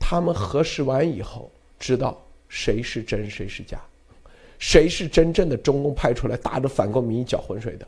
[0.00, 3.80] 他们核实完以后，知道谁是真，谁是假。
[4.58, 7.86] 谁是真正的中共派出来打着反共名义搅浑水的？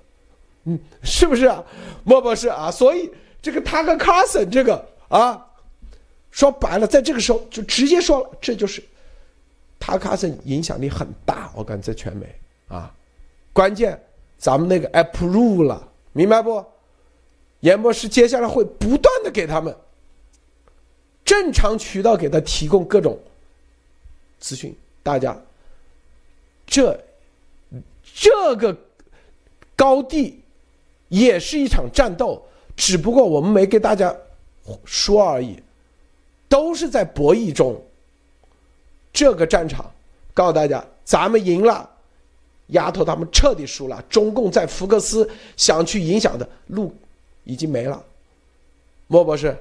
[0.66, 1.64] 嗯，是不是啊，
[2.04, 2.70] 莫博士啊？
[2.70, 3.10] 所以
[3.42, 5.44] 这个他和卡森这个啊，
[6.32, 8.82] 说白了，在这个时候就直接说了，这就是
[9.78, 12.26] 塔卡森影响力很大，我感觉在全美
[12.66, 12.92] 啊，
[13.52, 13.96] 关键
[14.36, 16.64] 咱们那个 approve 了，明白不？
[17.60, 19.72] 严博士接下来会不断的给他们
[21.24, 23.16] 正常渠道给他提供各种
[24.40, 25.40] 资讯，大家。
[26.66, 26.98] 这，
[28.14, 28.74] 这个
[29.76, 30.42] 高地
[31.08, 32.42] 也是一场战斗，
[32.74, 34.16] 只不过我们没给大家
[34.84, 35.62] 说而已，
[36.52, 37.82] 都是在博弈中。
[39.10, 39.90] 这个战场，
[40.34, 41.88] 告诉大家，咱们赢了，
[42.66, 44.02] 丫头他们彻底输了。
[44.10, 46.94] 中共在福克斯想去影响的路
[47.44, 48.04] 已经没了。
[49.06, 49.56] 莫博士，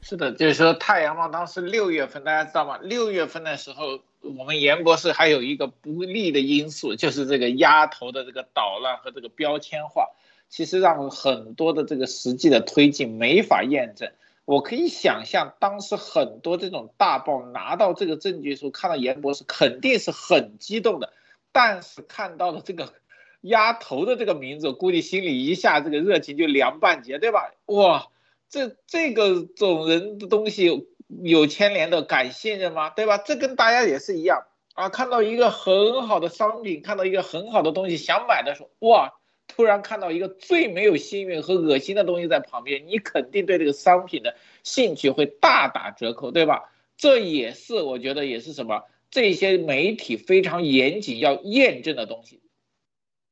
[0.00, 2.78] 是的，就是说太阳报当时六月份，大家知道吗？
[2.82, 10.08] 六月份的时候，我们严博士还有一个不利的因素，就是这个丫头的这个捣乱和这个标签化，
[10.52, 14.12] 其实让很多的这个实际的推进没法验证。
[14.44, 21.10] 我可以想象，当时很多这种大报拿到这个证据的时候，看到严博士肯定是很激动的，
[21.52, 22.92] 但是看到了这个
[23.40, 27.54] 丫头的这个名字，估计心里一下这个热情就凉半截，对吧？
[27.64, 28.08] 哇！
[28.50, 30.84] 这这个种人的东西有
[31.22, 32.90] 有牵连的，敢信任吗？
[32.90, 33.16] 对吧？
[33.16, 39.14] 这跟大家也是一样啊，看到一个很好的商品，看到一个很好的东西，想买的时候，哇，
[39.54, 46.72] 突然看到一个最没有幸运和恶心的东西在旁边，你肯定对这个商品的兴趣会大打折扣，对吧？
[46.96, 52.40] 这也是我觉得也是什么，这些媒体非常严谨要验证的东西。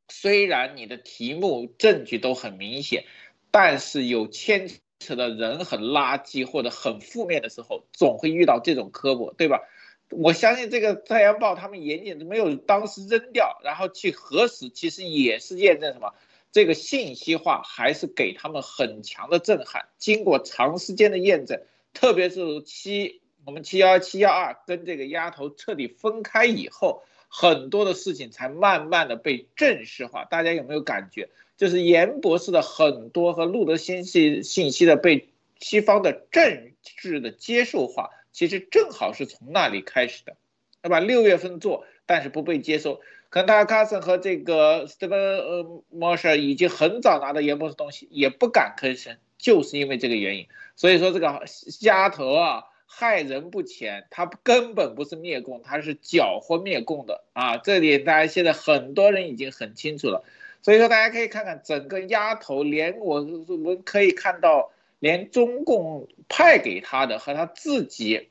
[0.08, 3.04] 虽然你的题目证据都很明显，
[3.50, 4.68] 但是有牵。
[5.02, 9.62] 扯的人很垃圾或者很负面的时候，总会遇到这种科普，对吧？
[10.10, 16.12] 我相信这个《太阳报》他们严谨的没有当时扔掉，然后去核实，其实也是验证什么？
[16.52, 19.86] 这个信息化还是给他们很强的震撼。
[19.98, 21.62] 经过长时间的验证，
[21.94, 30.24] 特别是七我们七幺七幺二跟这个丫头彻底分开以后，很多的事情才慢慢的被正式化。
[30.24, 31.28] 大家有没有感觉？
[31.56, 35.28] 就是严博士的很多和路德信息信息的被
[35.60, 40.36] 西方的政治的接受化，其实正好是从那里开始的，
[40.82, 41.00] 对吧？
[41.00, 43.00] 六月份做，但是不被接收。
[43.28, 50.48] 可能他卡森和这个 Stephen 呃 m o s h e 已经很早拿到严博士东西，也不敢吭声，就是因为这个原因。
[50.74, 51.44] 所以说这个
[51.82, 57.56] 丫头啊，害人不浅，他根本不是灭共，他是搅和灭共的啊！
[57.58, 60.24] 这里大家现在很多人已经很清楚了，
[60.60, 68.28] 所以说大家可以看看整个丫头，连我我们可以看到，连中共派给他的和他自己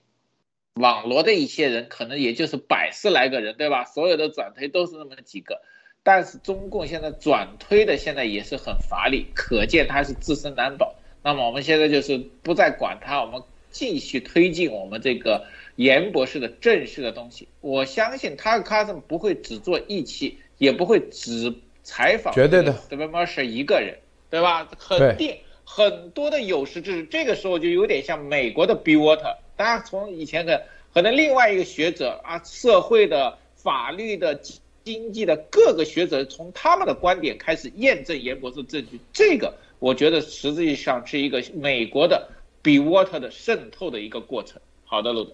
[0.76, 3.84] 网罗的一些人，可能也就是百十来个人，对吧？
[3.84, 5.62] 所有的转推都是那么几个，
[6.04, 10.96] 但是中共现在转推的现在也是很乏力，可见他是自身难保。
[11.22, 13.44] 那么我们现在就是不再管他，我们。
[13.72, 21.54] 继续推进我们这个严博士的正式的东西，我相信他卡森不会只做一期，也不会只
[21.84, 23.06] 采访绝对的对吧？
[23.06, 24.00] 马是一个人，
[24.32, 24.68] 对吧？
[24.80, 25.38] 肯定
[25.72, 34.42] 很多的有识之士，这个时候就有点像美国的 B Water，大家从以前的可能另外一个学者啊，社会的、法律的、
[34.84, 42.28] 经济的各个学者，从他们的观点开始验证严博士证据，这个我觉得实际上是一个美国的。
[42.62, 44.60] 比 water 的渗透的一个过程。
[44.84, 45.34] 好的，陆总，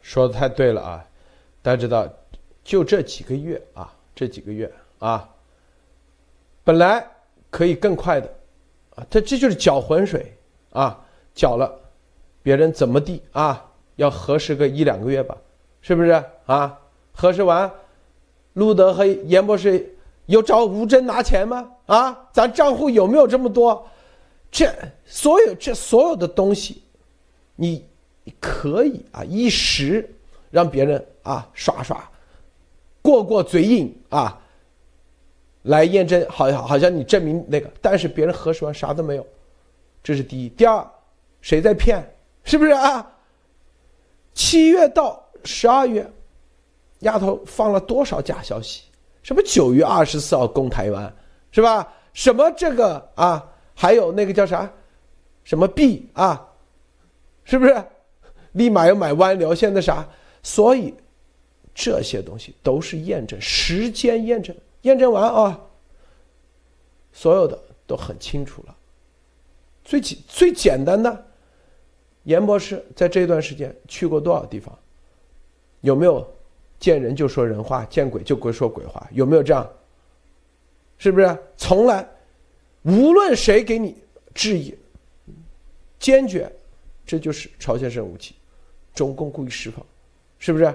[0.00, 1.04] 说的太对了啊！
[1.60, 2.10] 大家知道，
[2.64, 5.28] 就这几个月啊，这几个月啊，
[6.64, 7.06] 本来
[7.50, 8.35] 可以更快的
[8.96, 10.36] 啊，这这就是搅浑水
[10.70, 10.98] 啊，
[11.34, 11.72] 搅了，
[12.42, 13.64] 别人怎么地啊？
[13.96, 15.36] 要核实个一两个月吧，
[15.80, 16.78] 是不是啊？
[17.12, 17.70] 核实完，
[18.54, 19.94] 路德和严博士
[20.26, 21.70] 有找吴征拿钱吗？
[21.86, 23.86] 啊，咱账户有没有这么多？
[24.50, 24.70] 这
[25.04, 26.82] 所有这所有的东西，
[27.54, 27.84] 你
[28.40, 30.08] 可以啊一时
[30.50, 32.10] 让别人啊耍耍，
[33.02, 34.40] 过过嘴瘾啊，
[35.66, 39.26] 来验证，好像好像你证明那个，但是别人核实完啥都没有，
[40.02, 40.48] 这是第一。
[40.48, 40.84] 第二，
[41.40, 42.04] 谁在骗？
[42.44, 43.06] 是不是啊？
[44.32, 46.08] 七月到十二月，
[47.00, 48.84] 丫头放了多少假消息？
[49.22, 51.12] 什么九月二十四号攻台湾，
[51.50, 51.92] 是吧？
[52.12, 53.44] 什么这个啊？
[53.74, 54.70] 还有那个叫啥，
[55.44, 56.48] 什么币啊，
[57.44, 57.84] 是不是？
[58.52, 60.08] 立马要买湾流，现在啥？
[60.42, 60.94] 所以
[61.74, 65.60] 这些东西都是验证，时间验证，验证完啊，
[67.12, 68.76] 所有的都很清楚了。
[69.84, 71.26] 最简最简单的，
[72.22, 74.76] 严博士在这段时间去过多少地方？
[75.80, 76.24] 有没有
[76.78, 79.04] 见人就说人话，见鬼就鬼说鬼话？
[79.10, 79.68] 有没有这样？
[80.98, 81.36] 是不是？
[81.56, 82.08] 从来。
[82.82, 83.96] 无论谁给你
[84.32, 84.72] 质疑，
[85.98, 86.48] 坚决，
[87.04, 88.36] 这就是朝鲜生武器，
[88.94, 89.84] 中共故意释放，
[90.38, 90.72] 是不是？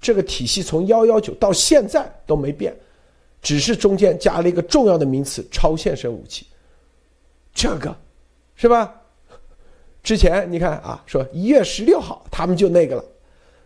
[0.00, 2.74] 这个体系从幺幺九到现在都没变，
[3.42, 6.46] 只是中间加了一个重要的名词“超现生武器”。
[7.54, 7.96] 这个，
[8.54, 8.94] 是吧？
[10.02, 13.04] 之前你看啊，说一月十六号他们就那个了，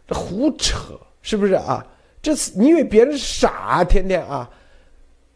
[0.06, 1.86] 这胡扯，是不是啊？
[2.22, 3.84] 这次你以为别人傻？
[3.84, 4.50] 天天啊，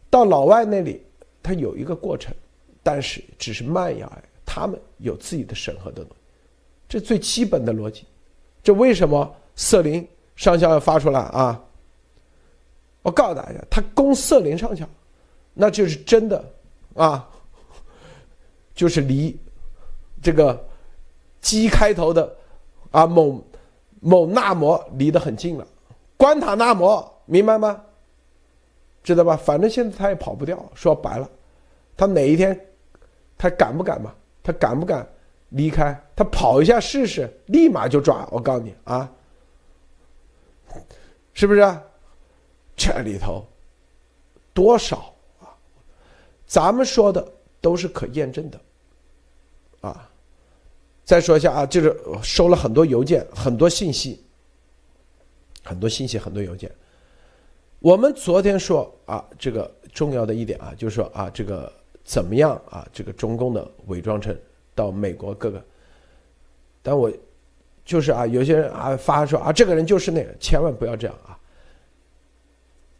[0.09, 1.03] 到老外那里。
[1.41, 2.35] 他有一个过程，
[2.83, 4.03] 但是只是慢而已。
[4.45, 6.05] 他们有自己的审核的，
[6.87, 8.03] 这最基本的逻辑。
[8.61, 11.59] 这为什么瑟林上校要发出来啊？
[13.01, 14.87] 我告诉大家，他攻瑟林上校，
[15.53, 16.43] 那就是真的
[16.95, 17.27] 啊，
[18.75, 19.37] 就是离
[20.21, 20.61] 这个
[21.41, 22.35] 鸡开头的
[22.91, 23.41] 啊某
[24.01, 25.65] 某纳摩离得很近了。
[26.17, 27.81] 关塔那摩，明白吗？
[29.01, 29.37] 知道吧？
[29.37, 30.63] 反正现在他也跑不掉。
[30.75, 31.29] 说白了，
[31.95, 32.59] 他哪一天，
[33.37, 34.13] 他敢不敢嘛？
[34.43, 35.07] 他敢不敢
[35.49, 35.97] 离开？
[36.17, 38.27] 他跑一下试试，立马就抓。
[38.29, 39.09] 我告诉你啊，
[41.33, 41.61] 是不是？
[42.79, 43.45] 这里头
[44.53, 45.51] 多少啊？
[46.47, 48.61] 咱们说的都是可验证的
[49.81, 50.09] 啊。
[51.03, 54.23] 再说一下啊，就是收了很多邮件，很多信息，
[55.63, 56.71] 很多信息，很多邮件。
[57.79, 61.71] 我们昨天说啊，这个重要的一点啊，就是说啊，这个
[62.03, 62.87] 怎么样啊？
[62.93, 64.37] 这个中共的伪装成
[64.75, 65.65] 到美国各个，
[66.83, 67.11] 但我
[67.83, 71.38] 就是啊，有些人啊发说啊，这个人就是那个，千万不要这样啊。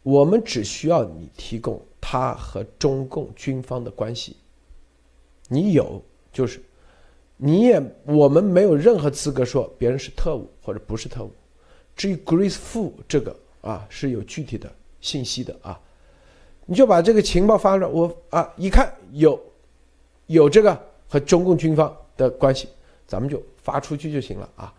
[0.02, 4.36] 我们只需要你提供他和中共军方的关系，
[5.48, 6.60] 你有就是，
[7.36, 11.30] 你也我们没有任何资格说别人是特务或者不是特务。
[11.94, 13.36] 至于 Grace Fu 这个。
[13.62, 14.72] 啊，是有具体的
[15.02, 15.78] 信息的啊，
[16.64, 19.38] 你就把这个情报发了，我啊一看有，
[20.28, 22.70] 有这个和中共军方的关系，
[23.06, 24.72] 咱们就发出去就行了啊，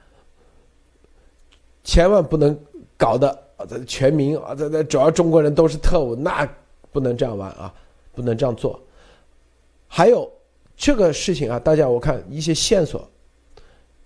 [1.83, 2.59] 千万不能
[2.97, 3.29] 搞得
[3.65, 6.47] 这全民啊，这这主要中国人都是特务，那
[6.91, 7.73] 不能这样玩啊，
[8.13, 8.81] 不能这样做。
[9.87, 10.31] 还有
[10.75, 13.09] 这个事情啊，大家我看一些线索，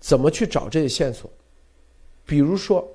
[0.00, 1.30] 怎么去找这些线索？
[2.24, 2.86] 比如说。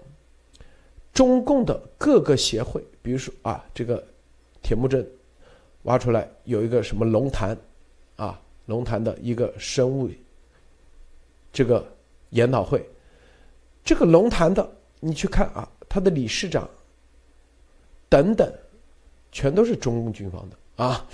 [1.14, 4.02] 中共的各个协会，比如说啊，这个
[4.62, 5.06] 铁木真
[5.84, 7.56] 挖出来有一个什么龙潭，
[8.16, 10.10] 啊，龙潭的一个生物
[11.52, 11.86] 这个
[12.30, 12.90] 研讨会，
[13.84, 14.66] 这个龙潭的，
[15.02, 16.70] 你去看啊，他的理事长
[18.08, 18.50] 等等，
[19.30, 21.06] 全都是中共军方的啊，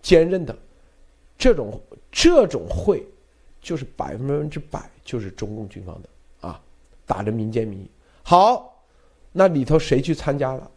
[0.00, 0.56] 兼任的，
[1.36, 1.78] 这种
[2.10, 3.06] 这种会，
[3.60, 6.58] 就是百分之百就是中共军方的啊，
[7.04, 7.90] 打着民间名义。
[8.22, 8.82] 好，
[9.30, 10.70] 那里头谁去参加了？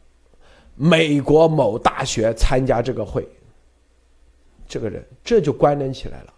[0.76, 3.26] 美国某大学参加这个会，
[4.68, 6.34] 这个人这就关联起来了，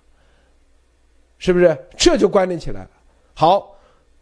[1.40, 1.76] 是不是？
[1.98, 2.90] 这就关联起来了。
[3.34, 3.71] 好，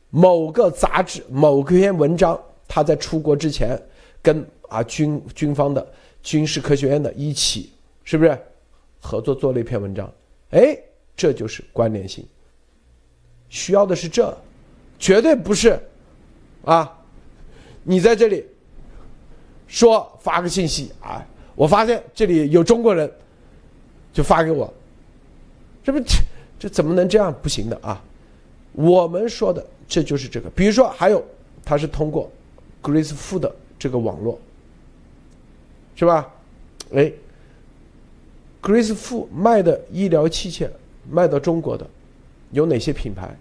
[0.10, 3.80] 某个杂志某篇文章，他在出国之前
[4.22, 5.88] 跟啊军军方的
[6.22, 7.72] 军事科学院的一起，
[8.04, 8.38] 是不是
[9.00, 10.12] 合作做了一篇文章？
[10.52, 10.78] 哎，
[11.16, 12.26] 这就是关联性。
[13.50, 14.36] 需要的是这，
[14.98, 15.80] 绝对不是
[16.64, 16.98] 啊！
[17.84, 18.46] 你在这里。
[19.72, 21.24] 说发个信息啊！
[21.54, 23.08] 我发现这里有中国人，
[24.12, 24.74] 就发给我。
[25.84, 26.16] 这不这
[26.58, 28.04] 这怎么能这样不行的啊？
[28.80, 30.50] 我们说的这就是这个。
[30.52, 31.22] 比如说还有，
[31.66, 32.32] 他是通过
[32.82, 34.40] Grace Food 这个网络，
[35.96, 36.34] 是吧？
[36.94, 37.12] 哎
[38.62, 40.70] ，Grace Food 卖的医疗器械
[41.12, 41.86] 卖到中国的
[42.52, 43.36] 有哪些品牌？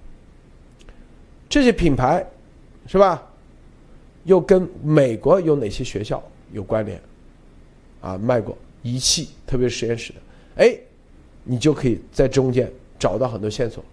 [1.48, 2.26] 这些品牌
[2.88, 3.24] 是吧？
[4.24, 6.20] 又跟美国有哪些学校
[6.50, 7.00] 有关联？
[8.00, 10.18] 啊，卖过仪器，特别是实验室的，
[10.56, 10.76] 哎，
[11.44, 12.68] 你就可以在中间
[12.98, 13.84] 找到很多线索，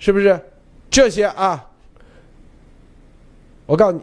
[0.00, 0.40] 是不是？
[0.90, 1.70] 这些啊，
[3.66, 4.02] 我告诉你，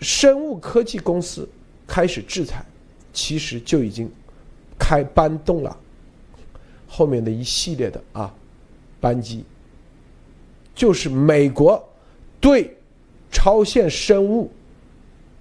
[0.00, 1.48] 生物科技公司
[1.84, 2.64] 开始制裁，
[3.12, 4.08] 其实就已经
[4.78, 5.76] 开搬动了
[6.86, 8.32] 后面的一系列的啊
[9.00, 9.44] 扳机，
[10.72, 11.82] 就是美国
[12.40, 12.76] 对。
[13.36, 14.48] 超限生物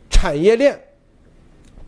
[0.09, 0.77] 产业链，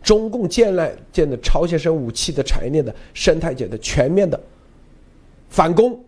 [0.03, 4.39] 中共建来建的超限生武器的产业链的生态链的全面的
[5.49, 5.99] 反攻。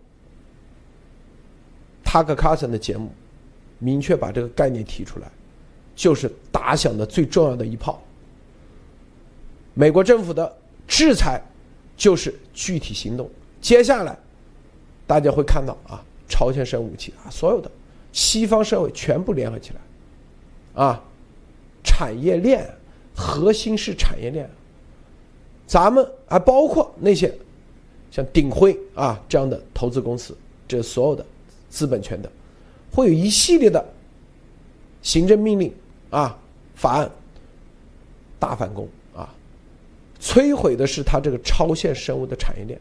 [2.09, 3.11] 塔克卡森的节目
[3.79, 5.29] 明确把这个概念提出来，
[5.93, 8.01] 就是打响的最重要的一炮。
[9.73, 11.43] 美国政府的制裁
[11.97, 13.29] 就是具体行动，
[13.59, 14.17] 接下来
[15.05, 17.69] 大家会看到啊，朝鲜生武器啊，所有的
[18.13, 20.83] 西方社会全部联合起来。
[20.85, 21.03] 啊，
[21.83, 22.73] 产业链
[23.13, 24.49] 核心是产业链，
[25.67, 27.37] 咱们还包括那些
[28.09, 30.35] 像鼎晖啊这样的投资公司，
[30.69, 31.25] 这所有的
[31.69, 32.31] 资本权的，
[32.91, 33.83] 会有一系列的
[35.01, 35.73] 行政命令
[36.09, 36.37] 啊
[36.75, 37.09] 法案
[38.39, 39.33] 大反攻啊，
[40.19, 42.79] 摧毁的是它这个超限生物的产业链，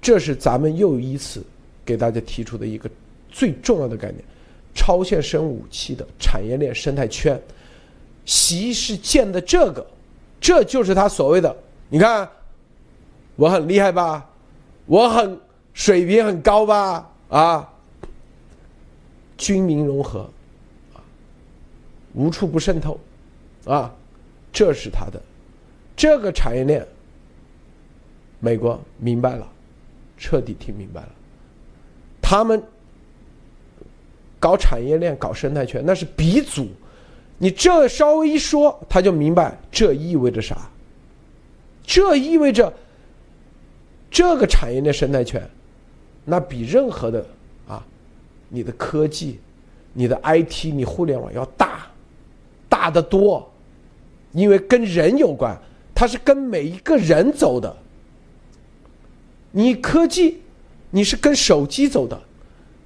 [0.00, 1.44] 这是咱们又一次
[1.84, 2.88] 给大家提出的一个
[3.30, 4.22] 最重要的概念。
[4.74, 7.40] 超限生物武器的产业链生态圈，
[8.24, 9.84] 习是建的这个，
[10.40, 11.56] 这就是他所谓的。
[11.88, 12.28] 你看，
[13.34, 14.30] 我很厉害吧？
[14.86, 15.36] 我很
[15.78, 17.08] 水平很高吧？
[17.28, 17.72] 啊，
[19.36, 20.28] 军民融合，
[22.14, 22.98] 无处不渗透，
[23.64, 23.94] 啊，
[24.52, 25.22] 这是他的
[25.96, 26.84] 这个产业链。
[28.40, 29.48] 美国明白了，
[30.16, 31.10] 彻底听明白了，
[32.20, 32.60] 他们。
[34.40, 36.68] 搞产业链、搞生态圈，那是鼻祖。
[37.38, 40.70] 你这稍微一说，他就明白这意味着啥。
[41.84, 42.72] 这意味着
[44.12, 45.42] 这个产业链生态圈，
[46.30, 47.24] 那比任何的
[47.66, 47.82] 啊，
[48.50, 49.40] 你的科技、
[49.94, 51.86] 你的 IT、你互联网要大，
[52.68, 53.50] 大得多，
[54.32, 55.56] 因为跟人有关，
[55.94, 57.74] 它是跟每一个人走的。
[59.50, 60.42] 你科技，
[60.90, 62.20] 你是跟手机走的。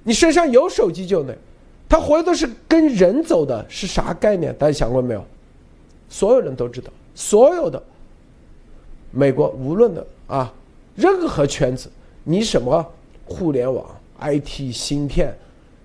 [0.03, 1.35] 你身上有手机就能，
[1.89, 4.55] 他回头是跟人走的，是啥概念？
[4.57, 5.25] 大家想过没有？
[6.07, 7.81] 所有人都知道，所有的
[9.11, 10.53] 美国无论的啊，
[10.95, 11.89] 任何圈子，
[12.23, 12.85] 你什么
[13.33, 15.33] 互联网、IT、芯片，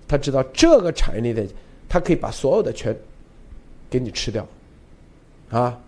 [0.07, 1.45] 他知道这个产业链的，
[1.87, 2.95] 他可以把所有的全
[3.89, 4.47] 给你吃掉，
[5.49, 5.81] 啊，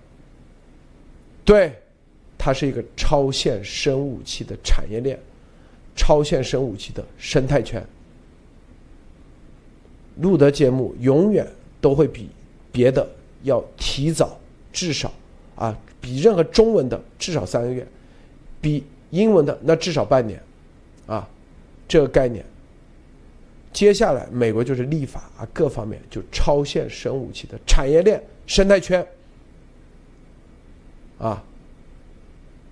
[1.46, 1.74] 对，
[2.38, 5.20] 它是一个超限生武器的产业链，
[5.96, 7.86] 超限生武器的生态圈。
[10.18, 11.48] 录的节目永远
[11.80, 12.30] 都会比
[12.72, 13.08] 别的
[13.44, 14.40] 要提早，
[14.74, 15.12] 至少
[15.56, 17.88] 啊，比任何中文的至少三个月，
[18.60, 20.42] 比英文的那至少半年，
[21.06, 21.28] 啊，
[21.92, 22.46] 这个概念。
[23.74, 29.06] 接下来美国就是立法啊，各方面就超限生武器的产业链生态圈，
[31.20, 31.44] 啊，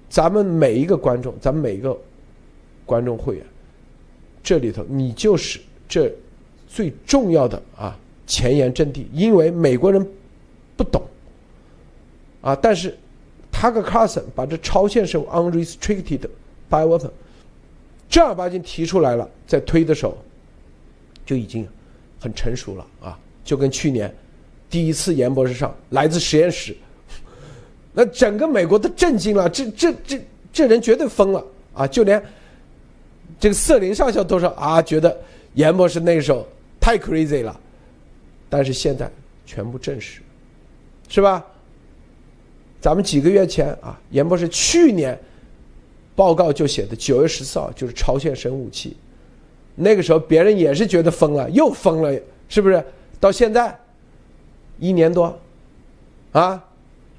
[0.09, 1.97] 咱们每一个观众，咱们每一个
[2.85, 3.45] 观众会员，
[4.41, 5.59] 这里头你就是
[5.89, 6.09] 这。
[6.71, 7.97] 最重要的啊，
[8.27, 10.07] 前沿阵地，因为美国人
[10.77, 11.01] 不懂
[12.41, 12.95] 啊，但是
[13.51, 16.29] Tucker Carlson 把这超限生 unrestricted
[16.69, 17.09] bioweapon
[18.09, 20.17] 正儿八经提出来了，在推的时候
[21.25, 21.67] 就已经
[22.19, 24.13] 很成熟了啊，就跟去年
[24.69, 26.75] 第一次严博士上来自实验室，
[27.93, 31.85] 那整个美国都震惊了，这这这这人绝对疯了啊！
[31.85, 32.21] 就连
[33.39, 35.15] 这个瑟林上校都说啊，觉得
[35.53, 36.47] 严博士那时候
[36.79, 37.59] 太 crazy 了，
[38.49, 39.09] 但是现在
[39.45, 40.21] 全部证实，
[41.07, 41.45] 是吧？
[42.81, 45.19] 咱们几个月前啊，严博士去年
[46.19, 48.97] 报告就写的九月十四号就是朝鲜生武器，
[49.75, 52.83] 那个时候别人也是觉得疯了，又疯了，是不是？
[53.21, 53.73] 到现在
[54.79, 55.39] 一年多，
[56.33, 56.61] 啊，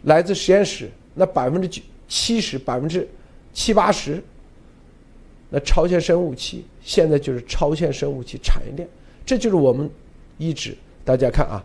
[0.03, 3.09] 来自实验室那百分之九七十百分之
[3.55, 4.23] 七八十，
[5.49, 8.87] 那朝鲜生武器现在就是朝鲜生武器产业链，
[9.25, 9.89] 这就是我们
[10.37, 10.77] 一直
[11.07, 11.65] 大家看啊，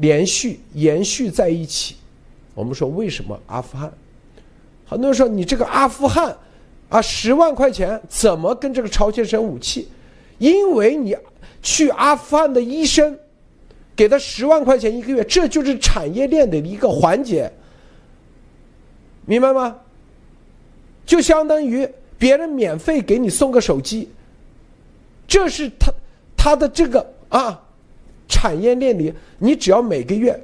[0.00, 1.96] 连续延续在一起。
[2.54, 3.90] 我们说为什么阿富汗？
[4.84, 6.36] 很多人说你这个阿富汗
[6.88, 9.88] 啊，十万块钱怎么跟这个朝鲜生武器？
[10.38, 11.16] 因为你
[11.62, 13.18] 去阿富汗的医生
[13.96, 17.50] 给他十万块钱一个月，这就是产业链的一个环节，
[19.24, 19.76] 明白吗？
[21.06, 24.08] 就相当于别人免费给你送个手机，
[25.26, 25.92] 这是他
[26.36, 27.62] 他的这个啊
[28.28, 30.38] 产业链里，你只要每个月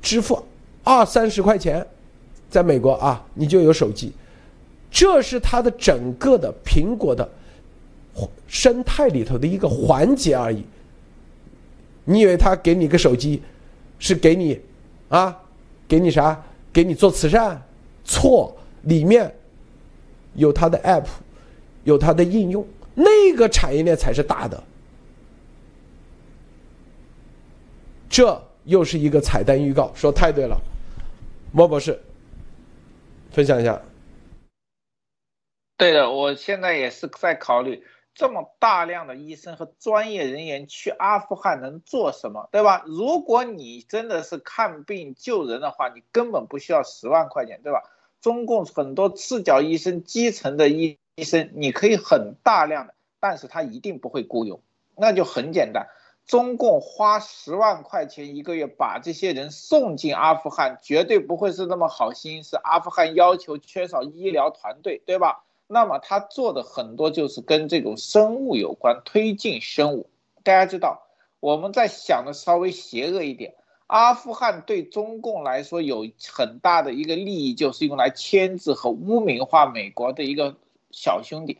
[0.00, 0.42] 支付。
[0.84, 1.86] 二三十块钱，
[2.50, 4.12] 在美国啊，你就有手机，
[4.90, 7.28] 这是它的整个的苹果的
[8.46, 10.64] 生态里头的一个环节而已。
[12.04, 13.42] 你以为他给你个手机，
[13.98, 14.58] 是给你
[15.10, 15.36] 啊，
[15.86, 16.42] 给你啥？
[16.72, 17.60] 给你做慈善？
[18.04, 19.30] 错，里面
[20.34, 21.04] 有它的 app，
[21.84, 24.62] 有它的应用，那个产业链才是大的。
[28.08, 30.58] 这又是一个彩蛋预告，说太对了。
[31.52, 32.00] 莫博士，
[33.38, 33.80] 分享一下。
[35.76, 42.82] 对的，我现在也是在考虑，这么大量的医生和专业人员去阿富汗能做什么，对吧？
[42.84, 47.80] 如果你真的是看病救人的话，你根本不需要十万块钱，对吧？
[48.20, 54.60] 中共很多赤脚医生、基层的医医生，你可以很大量的，但是他一定不会雇佣，
[54.96, 55.86] 那就很简单。
[56.28, 62.44] 中共花十万块钱一个月把这些人送进阿富汗，绝对不会是那么好心。
[62.44, 65.42] 是阿富汗要求缺少医疗团队，对吧？
[65.66, 70.10] 那么他做的很多就是跟这种生物有关，推进生物。
[70.42, 71.02] 大家知道，
[71.40, 73.54] 我们在想的稍微邪恶一点，
[73.86, 80.56] 阿富汗对中共来说有很大的一个利益，就是用来牵制和污名化美国的一个
[80.90, 81.58] 小兄弟。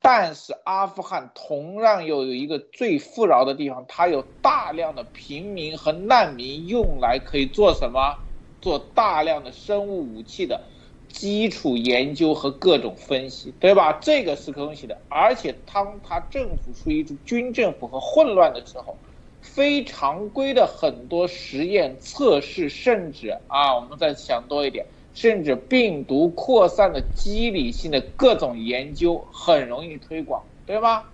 [0.00, 8.16] 但是阿富汗同样又有一个最富饶的地方，它有大量的平民和难民用来可以做什么？
[8.60, 10.68] 做大量的生物武器的
[11.08, 13.92] 基础研究和各种分析，对吧？
[14.02, 15.02] 这个是可行的。
[15.08, 19.00] 而且当他政府处于军政府和混乱的时候，
[19.40, 24.86] 非常规的很多实验测试，甚至啊，我们再想多一点。
[25.12, 31.04] 甚至病毒扩散的机理性的各种研究很容易推广，对吗？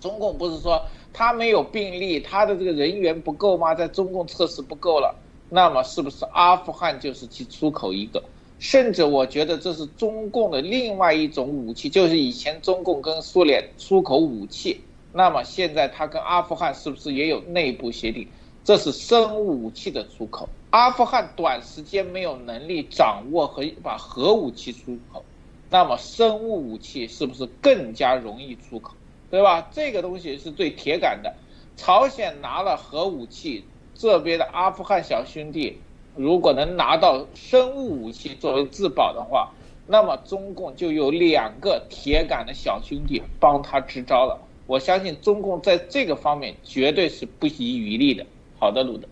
[0.00, 0.80] 中共不是说
[1.12, 3.74] 他没有病例，他的这个人员不够吗？
[3.74, 5.14] 在中共测试不够了，
[5.48, 8.22] 那么是不是阿富汗就是其出口一个？
[8.60, 14.80] 甚至我觉得这是中共的另外一种武器，就是以前中共跟苏联出口武器，
[15.12, 18.26] 那么现在他跟阿富汗是不是也有内部协定？
[18.64, 20.48] 这是生物武器的出口。
[20.70, 25.24] 阿富汗短时间没有能力掌握和把核武器出口，
[25.70, 28.94] 那么生物武器是不是更加容易出口？
[29.30, 29.66] 对吧？
[29.72, 31.34] 这个东西是最铁杆的。
[31.76, 33.64] 朝鲜拿了核武器，
[33.94, 35.78] 这边的阿富汗小兄弟
[36.16, 39.50] 如果能拿到生物武器作为自保的话，
[39.86, 44.38] 那么中共就有两个铁杆的小兄弟帮他支招了。
[44.66, 48.26] 我相信中共在这个方面绝对是不遗余力的。
[48.58, 49.08] 好的，鲁德，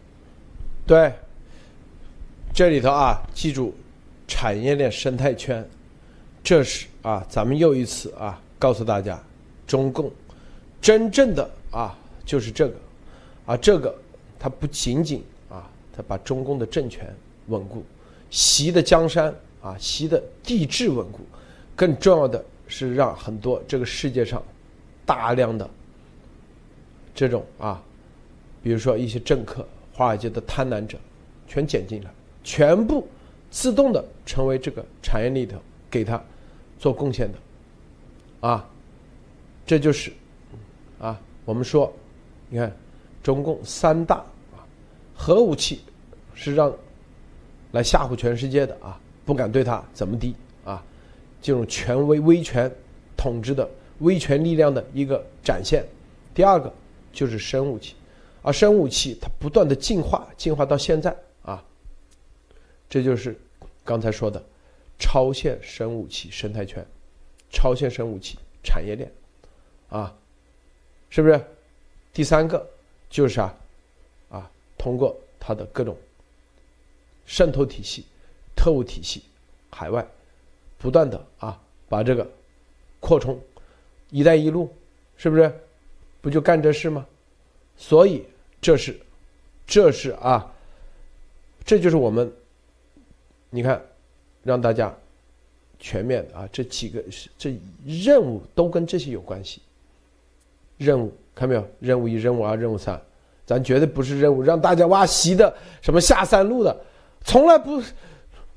[0.87, 1.13] 对。
[2.57, 3.75] 这里头啊，记住
[4.27, 5.63] 产业链生态圈，
[6.43, 9.23] 这是啊，咱们又一次啊告诉大家，
[9.67, 10.11] 中共
[10.81, 11.95] 真正的啊
[12.25, 12.75] 就是这个
[13.45, 13.95] 啊，这个
[14.39, 17.15] 它不仅仅啊，它把中共的政权
[17.49, 17.85] 稳固，
[18.31, 21.21] 习的江山啊，习的地质稳固，
[21.75, 24.43] 更重要的是让很多这个世界上
[25.05, 25.69] 大量的
[27.15, 27.83] 这种啊，
[28.63, 30.97] 比如说一些政客、华尔街的贪婪者，
[31.47, 32.11] 全捡进来。
[32.47, 33.05] 全部
[33.51, 35.59] 自动的成为这个产业里头
[35.90, 36.22] 给他
[36.78, 38.64] 做贡献的，啊，
[39.66, 40.12] 这就是
[41.01, 41.92] 啊，我们说，
[42.49, 42.72] 你看
[43.20, 44.18] 中共三大
[44.55, 44.62] 啊
[45.12, 45.80] 核武器
[46.34, 46.72] 是让
[47.72, 50.80] 来吓唬全世界的啊，不敢对他怎么地啊，
[51.42, 52.70] 这种权威威权
[53.16, 53.42] 统。
[53.42, 53.68] 治的
[53.99, 55.84] 威权力量的一个展现。
[56.32, 56.72] 第二个
[57.12, 57.94] 就是生武器，
[58.42, 61.16] 而生武器它不断的进化，进化到现在，
[62.89, 63.39] 这就是
[63.84, 64.43] 刚才说的
[64.99, 66.84] 超限生物器生态圈，
[67.51, 69.11] 超限生物器产业链，
[69.89, 70.14] 啊，
[71.11, 71.45] 是不是？
[72.12, 72.68] 第三个
[73.11, 73.55] 就是啊？
[74.30, 75.97] 啊，通过它的各种
[77.26, 78.07] 渗透体系、
[78.57, 79.22] 特务体系，
[79.70, 80.07] 海外
[80.78, 82.26] 不断的啊，把这个
[83.01, 83.41] 扩充
[84.11, 84.74] “一带一路”，
[85.16, 85.53] 是不是？
[86.22, 87.07] 不就干这事吗？
[87.76, 88.24] 所以
[88.61, 88.99] 这是，
[89.66, 90.53] 这是啊，
[91.64, 92.32] 这就是我们，
[93.57, 93.81] 你看，
[94.43, 94.95] 让大家
[95.79, 97.03] 全面啊，这几个
[97.39, 99.63] 这任务都跟这些有关系。
[100.77, 101.67] 任务看没有？
[101.81, 103.01] 任务一、任务二、任务三，
[103.47, 106.79] 咱绝对不是任务让大家挖习的什么下三路的，
[107.25, 107.81] 从来不，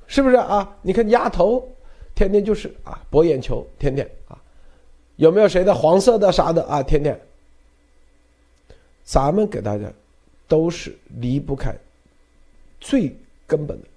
[0.06, 0.70] 是不是啊？
[0.82, 1.66] 你看丫头，
[2.14, 4.38] 天天就是啊博眼球，天天啊，
[5.16, 6.84] 有没有谁的黄色的啥的啊？
[6.84, 7.18] 天天。
[9.06, 9.90] 咱们给大家
[10.46, 11.74] 都是离不开
[12.82, 13.16] 最
[13.48, 13.88] 根本的，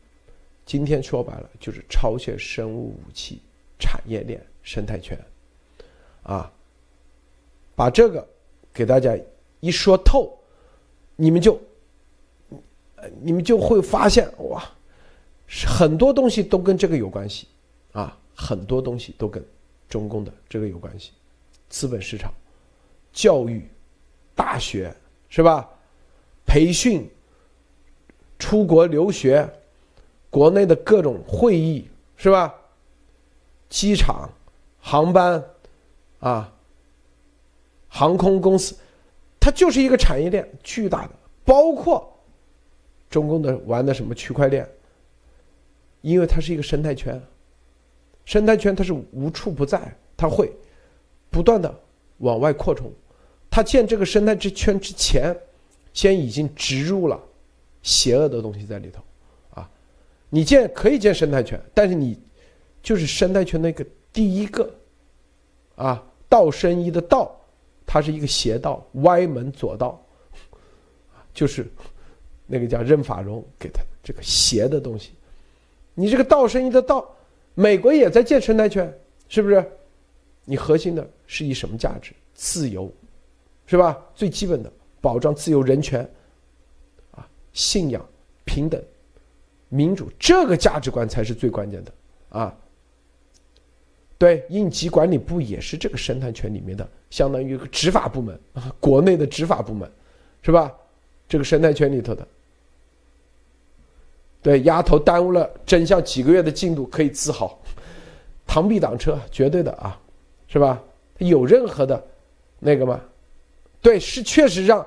[0.64, 3.40] 今天说白了就是超限生物武器
[3.78, 5.18] 产业链生态圈，
[6.22, 6.52] 啊，
[7.74, 8.26] 把这个
[8.72, 9.18] 给大家
[9.60, 10.38] 一说透，
[11.16, 11.60] 你们就，
[13.20, 14.64] 你们就会发现哇，
[15.66, 17.48] 很多东西都跟这个有关系
[17.92, 19.44] 啊，很多东西都跟
[19.88, 21.12] 中共的这个有关系，
[21.68, 22.32] 资本市场、
[23.12, 23.68] 教育、
[24.34, 24.94] 大学。
[25.34, 25.66] 是吧？
[26.44, 27.08] 培训、
[28.38, 29.50] 出国留学、
[30.32, 32.54] 国内的各种会议，是吧？
[33.68, 34.30] 机场、
[34.80, 35.44] 航班，
[36.20, 36.50] 啊，
[37.86, 38.74] 航空公司，
[39.38, 41.10] 它就是一个产业链，巨大的。
[41.44, 42.10] 包括
[43.10, 44.66] 中共的玩的什么区块链，
[46.00, 47.22] 因为它是一个生态圈，
[48.24, 50.50] 生态圈它是无处不在，它会
[51.28, 51.74] 不断的
[52.18, 52.90] 往外扩充。
[53.50, 55.36] 他建这个生态之圈之前，
[55.92, 57.20] 先已经植入了
[57.82, 59.02] 邪恶的东西在里头，
[60.34, 62.18] 你建可以建生态圈，但是你
[62.82, 64.74] 就是生态圈那个第一个，
[65.76, 67.38] 啊，道生一的道，
[67.84, 70.02] 它是一个邪道，歪门左道，
[71.34, 71.70] 就是
[72.46, 75.10] 那个叫任法荣给他这个邪的东西，
[75.94, 77.06] 你这个道生一的道，
[77.54, 78.90] 美国也在建生态圈，
[79.28, 79.62] 是不是？
[80.46, 82.12] 你核心的是以什么价值？
[82.32, 82.90] 自由。
[83.64, 83.98] 是吧？
[84.14, 84.70] 最基本的
[85.00, 86.06] 保障自由人权，
[87.12, 88.04] 啊，信仰、
[88.44, 88.82] 平等、
[89.74, 91.92] 民主，这个价值观才是最关键的
[92.28, 92.54] 啊。
[94.18, 99.90] 对，应急管理部也是这个生态圈里面的，相当于一个执法部门啊， 国内的执法部门，
[100.42, 100.70] 是吧？
[101.26, 102.28] 这个生态圈里头的，
[104.42, 107.58] 对，丫头耽误了真相几个月的进度可以自豪，
[108.46, 109.98] 螳臂挡车，绝对的啊，
[110.48, 110.80] 是吧？
[111.18, 112.04] 有任何的
[112.58, 113.00] 那个吗？
[113.80, 114.86] 对，是确实让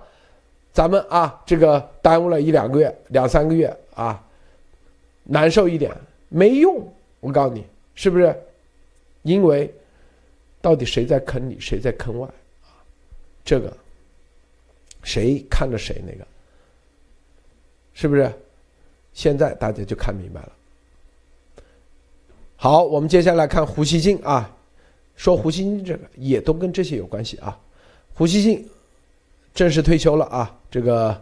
[0.71, 4.24] 咱们啊，这个耽误了一两个月、两三个月啊，
[5.25, 5.91] 难受一点，
[6.29, 6.87] 没用。
[7.19, 7.65] 我告诉你，
[7.95, 8.33] 是不是？
[9.23, 9.69] 因为
[10.61, 12.27] 到底谁在坑里，谁在坑外
[12.63, 12.79] 啊？
[13.43, 13.75] 这个
[15.03, 16.25] 谁看着谁，那个
[17.93, 18.31] 是不是？
[19.13, 20.51] 现在大家就看明白了。
[22.55, 24.55] 好，我们接下来看胡锡进啊，
[25.15, 27.59] 说胡锡进这个也都跟这些有关系啊，
[28.13, 28.67] 胡锡进。
[29.53, 30.53] 正式退休了啊！
[30.69, 31.11] 这个《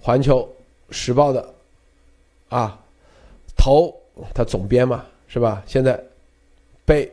[0.00, 0.48] 环球
[0.90, 1.54] 时报》的
[2.48, 2.80] 啊
[3.66, 3.92] 头，
[4.32, 5.60] 他总编嘛，是吧？
[5.66, 6.00] 现在
[6.84, 7.10] 被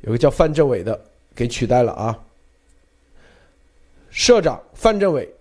[0.00, 1.00] 有个叫范政伟的
[1.32, 2.18] 给取代了啊。
[4.10, 5.32] 社长范政伟，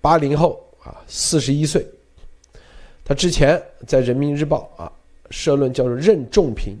[0.00, 1.86] 八零后啊，四十一岁。
[3.04, 4.92] 他之前在《人民日报》啊
[5.30, 6.76] 社论叫做任仲平，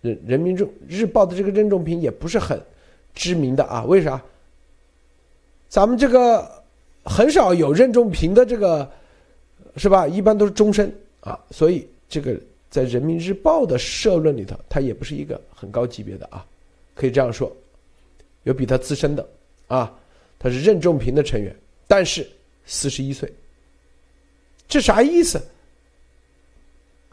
[0.00, 2.58] 人人民日日报的这个任仲平也不是很
[3.14, 3.84] 知名的啊？
[3.84, 4.18] 为啥？
[5.68, 6.50] 咱们这个
[7.04, 8.90] 很少有任仲平的这个，
[9.76, 10.08] 是吧？
[10.08, 10.90] 一般都是终身
[11.24, 12.38] 啊，所以这个
[12.70, 16.46] 在人民日报的社论里头，他也不是一个很高级别的啊，
[16.94, 17.50] 可以这样说，
[18.42, 19.28] 有比他资深的
[19.66, 19.92] 啊，
[20.38, 21.54] 他是任仲平的成员，
[21.88, 22.28] 但是
[22.66, 23.32] 四十一岁，
[24.68, 25.42] 这啥意思？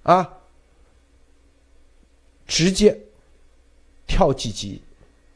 [0.03, 0.37] 啊，
[2.45, 2.97] 直接
[4.05, 4.81] 跳几级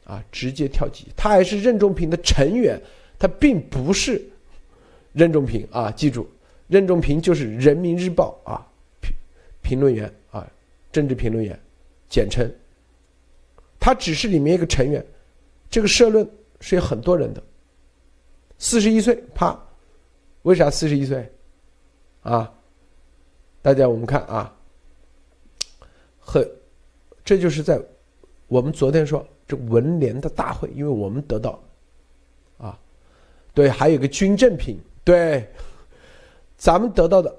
[0.04, 0.22] 啊？
[0.30, 2.80] 直接跳级，他还是任仲平的成员。
[3.18, 4.22] 他并不是
[5.14, 6.28] 任仲平啊，记住，
[6.68, 8.65] 任仲平就是《人民日报》啊
[9.66, 10.48] 评论员啊，
[10.92, 11.58] 政治评论员，
[12.08, 12.48] 简称。
[13.80, 15.04] 他只是里面一个成员，
[15.68, 16.28] 这个社论
[16.60, 17.42] 是有很多人的。
[18.58, 19.60] 四十一岁，啪，
[20.42, 21.28] 为啥四十一岁？
[22.22, 22.54] 啊，
[23.60, 24.56] 大家我们看啊，
[26.20, 26.48] 很，
[27.24, 27.80] 这就是在
[28.46, 31.60] 我们昨天说这文联的大会，因为我们得到，
[32.56, 32.78] 啊，
[33.52, 35.44] 对，还有个军政品，对，
[36.56, 37.36] 咱们得到的，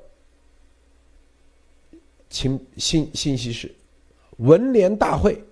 [2.30, 3.74] 情信信息是，
[4.38, 5.44] 文联大会，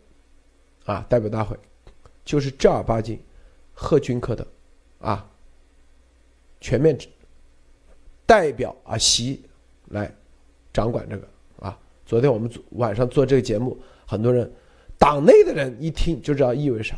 [0.86, 1.57] 啊，代表大会，
[2.23, 3.19] 就是正儿八经，
[3.73, 4.45] 贺军科的，
[4.99, 5.30] 啊，
[6.59, 6.97] 全面
[8.26, 9.41] 代表啊习
[9.89, 10.13] 来
[10.73, 11.28] 掌管这个
[11.59, 11.78] 啊。
[12.05, 14.51] 昨天我们晚上做这个节目，很多人。
[14.97, 16.97] 党内的人一听就知道意味啥，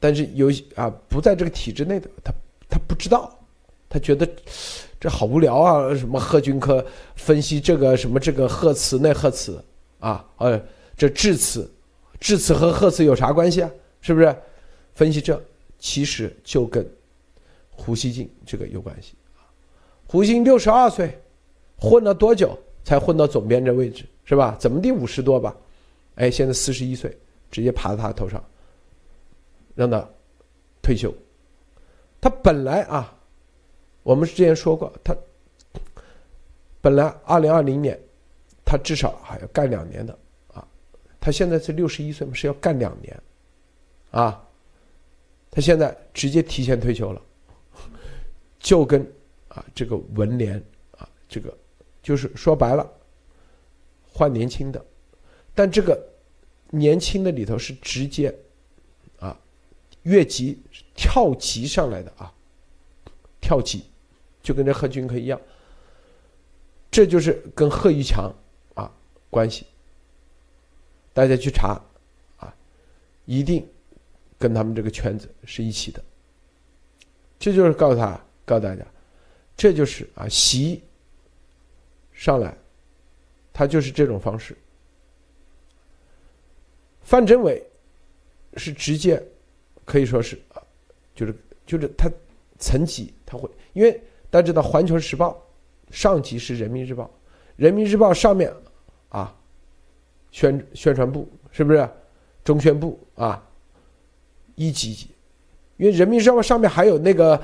[0.00, 2.32] 但是有啊不在这个体制内的他
[2.66, 3.38] 他不知道，
[3.90, 4.26] 他觉得
[5.00, 5.94] 这好无聊啊！
[5.94, 6.84] 什么贺军科
[7.14, 9.62] 分析这个什么这个贺词那贺词
[10.00, 10.60] 啊，呃，
[10.96, 11.70] 这致辞，
[12.18, 13.70] 致辞和贺词有啥关系啊？
[14.00, 14.34] 是不是？
[14.94, 15.40] 分析这
[15.78, 16.84] 其实就跟
[17.70, 19.14] 胡锡进这个有关系
[20.08, 21.16] 胡锡进六十二岁，
[21.76, 24.56] 混了多久才混到总编这位置是吧？
[24.58, 25.56] 怎么地五十多吧？
[26.16, 27.16] 哎，现在四十一岁，
[27.50, 28.42] 直接爬到他头上，
[29.76, 30.04] 让他
[30.82, 31.14] 退休。
[32.20, 33.16] 他本来啊，
[34.08, 35.14] 我们之前说过，他
[36.80, 38.00] 本来二零二零年，
[38.64, 40.18] 他至少还要干两年的
[40.54, 40.66] 啊。
[41.20, 43.22] 他现在是六十一岁嘛，是要干两年
[44.10, 44.42] 啊。
[45.50, 47.20] 他现在直接提前退休了，
[48.58, 49.06] 就跟
[49.48, 50.56] 啊这个文联
[50.96, 51.54] 啊这个
[52.02, 52.90] 就是说白了，
[54.10, 54.82] 换年轻的。
[55.54, 56.02] 但这个
[56.70, 58.34] 年轻的里头是直接
[59.18, 59.38] 啊
[60.04, 60.58] 越级
[60.94, 62.32] 跳级上来的啊，
[63.38, 63.84] 跳级
[64.48, 65.38] 就跟这贺军科一样，
[66.90, 68.34] 这就是跟贺玉强
[68.72, 68.90] 啊
[69.28, 69.66] 关系，
[71.12, 71.78] 大家去查
[72.38, 72.56] 啊，
[73.26, 73.68] 一定
[74.38, 76.02] 跟他们这个圈子是一起的。
[77.38, 78.82] 这就是告诉他，告诉大家，
[79.54, 80.82] 这就是啊习
[82.14, 82.56] 上来，
[83.52, 84.56] 他就是这种方式。
[87.02, 87.62] 范振伟
[88.54, 89.22] 是直接
[89.84, 90.62] 可以说是啊，
[91.14, 91.36] 就是
[91.66, 92.10] 就是他
[92.58, 95.42] 层级他会，因为大家知道《环球时报》
[95.94, 97.10] 上级是人民日报，
[97.56, 98.52] 人民日报上面
[99.08, 99.34] 啊
[100.30, 101.88] 宣宣传部是不是
[102.44, 103.42] 中宣部啊
[104.54, 105.08] 一级级，
[105.76, 107.40] 因为人民日报上面还有那个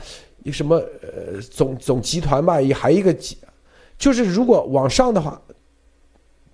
[0.53, 3.39] 什么呃总总集团吧，也还一个级，
[3.97, 5.41] 就是如果往上的话，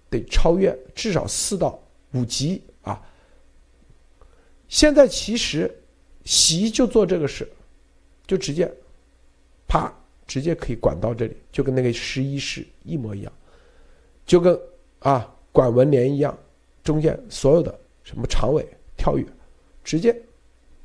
[0.09, 1.77] 得超越至少四到
[2.13, 3.03] 五级啊。
[4.69, 5.69] 现在其实，
[6.25, 7.51] 习就做这个事，
[8.29, 8.73] 就直接，
[9.67, 9.93] 啪，
[10.31, 13.33] 直接可以管到这里，就跟那个十一师一模一样，
[14.25, 14.57] 就跟
[15.01, 16.39] 啊管文联一样，
[16.85, 18.65] 中间所有的什么常委
[18.97, 19.27] 跳跃，
[19.83, 20.15] 直接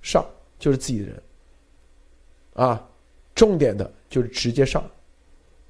[0.01, 0.25] 上
[0.57, 1.23] 就是自己的人，
[2.53, 2.89] 啊，
[3.35, 4.83] 重点的就是直接上，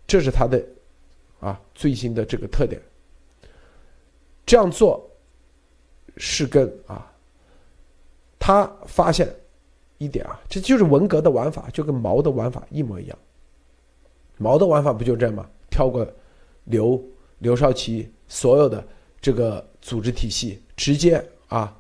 [0.08, 0.66] 这是他的
[1.42, 2.82] 啊最新的这个特点。
[4.46, 5.06] 这样做
[6.16, 7.12] 是跟啊。
[8.38, 9.28] 他发现
[9.98, 13.18] 一点啊，这就是文革的玩法，就跟毛的玩法一模一样。
[14.38, 15.50] 毛的玩法不就这样吗？
[15.70, 16.08] 跳过
[16.66, 17.04] 刘
[17.40, 18.86] 刘少奇所有的
[19.20, 21.76] 这个组织体系，直接啊，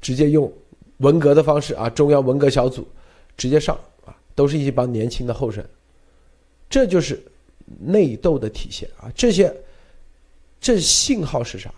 [0.00, 0.52] 直接用
[0.98, 2.86] 文革的方式啊，中央文革小组
[3.36, 5.64] 直接上啊，都是一帮年轻的后生。
[6.68, 7.22] 这就是
[7.78, 9.10] 内斗的体现啊！
[9.14, 9.54] 这些
[10.60, 11.72] 这信号是啥？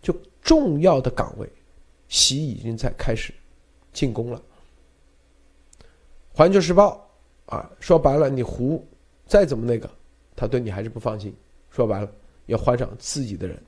[0.00, 1.48] 就重要的岗位。
[2.08, 3.32] 习已经在开始
[3.92, 4.42] 进攻了。
[6.32, 7.08] 《环球时报》
[7.50, 8.82] 啊，说白了，你胡
[9.26, 9.90] 再怎么那个，
[10.34, 11.34] 他对你还是不放心。
[11.70, 12.10] 说白了，
[12.46, 13.62] 要换上自己的人。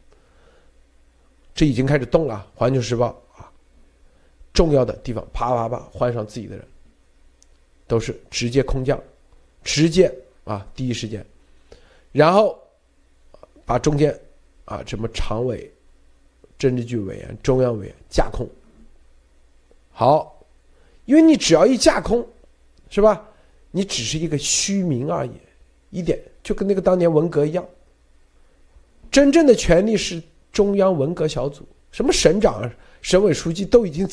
[1.54, 3.52] 这已经开始动了，《环球时报》啊，
[4.54, 6.66] 重要的地方啪啪啪换上自己的人，
[7.86, 8.98] 都是直接空降，
[9.62, 10.10] 直接
[10.44, 11.22] 啊第一时间，
[12.10, 12.58] 然后
[13.66, 14.18] 把中间
[14.64, 15.70] 啊什么常委。
[16.58, 18.48] 政治局委员、中央委员架空，
[19.90, 20.40] 好，
[21.06, 22.24] 因为你只要一架空，
[22.88, 23.28] 是吧？
[23.72, 25.32] 你只是一个虚名而已，
[25.90, 27.66] 一点就跟那个当年文革一样。
[29.10, 32.70] 真正的权力是中央文革小组，什么省长、
[33.00, 34.06] 省委书记都已经，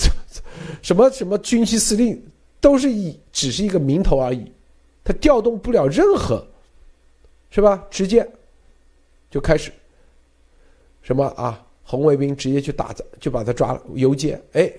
[0.81, 2.19] 什么什么军区司令
[2.59, 4.51] 都是以只是一个名头而已，
[5.03, 6.45] 他调动不了任何，
[7.51, 7.85] 是吧？
[7.91, 8.27] 直接
[9.29, 9.71] 就开始
[11.01, 11.65] 什么啊？
[11.83, 14.39] 红卫兵直接去打，就把他抓了，游街。
[14.51, 14.71] 哎，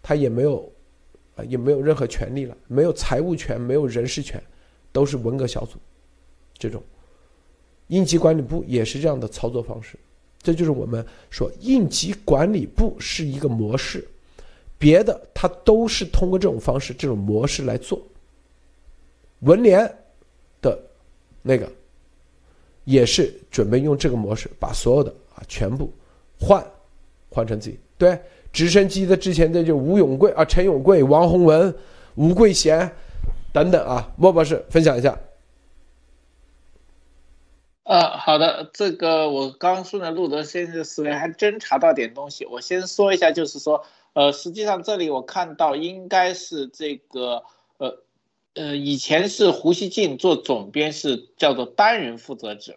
[0.00, 0.70] 他也没有，
[1.44, 4.42] 也没有任何权利了，没有财务权，没有人事权，
[4.92, 5.78] 都是文革小组。
[6.56, 6.82] 这种
[7.88, 9.98] 应急管理部也是这样的操作方式。
[10.40, 14.06] 这就是我们说应急管理部是一个模式，
[14.78, 18.00] 别的他都是通过这种方式、这种模式来做。
[19.40, 19.80] 文联
[20.60, 20.78] 的
[21.42, 21.70] 那个
[22.84, 25.92] 也是准备用这个模式，把所有的啊全部。
[26.40, 26.64] 换，
[27.28, 28.16] 换成自己，对，
[28.58, 31.72] 直升机的之前的就吴永贵啊、陈永贵、王洪文、
[32.16, 32.90] 吴桂贤
[33.52, 35.16] 等等啊，莫博士分享一下。
[37.84, 42.46] 呃，好的，这个我刚顺着路德先生的思维还真查到点东西。
[42.46, 43.84] 我先说一下，就是说，
[44.14, 47.44] 呃，实际上这里我看到应该是这个，
[47.76, 48.00] 呃，
[48.54, 52.76] 呃，以前是胡锡进做总编是叫做单人负责制，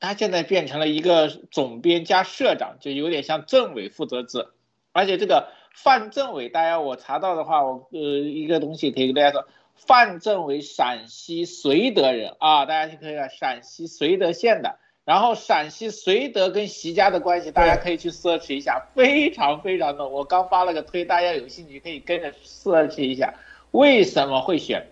[0.00, 4.46] 他现在变成了一个总编加社长，就有点像政委负责制。
[4.94, 9.46] 而且这个范政委，大家我查到的话，我呃一个东西可以跟大家说。
[9.74, 14.78] 范政委陕西绥德人啊，大家就可以看陕西绥德县的。
[15.04, 20.08] 然后陕西绥德跟习家的关系，大家可以去 search 一下，非常非常的。
[20.08, 23.34] 我刚发了个推，大家有兴趣可以跟着 search 一下，
[23.72, 24.86] 为什么会选？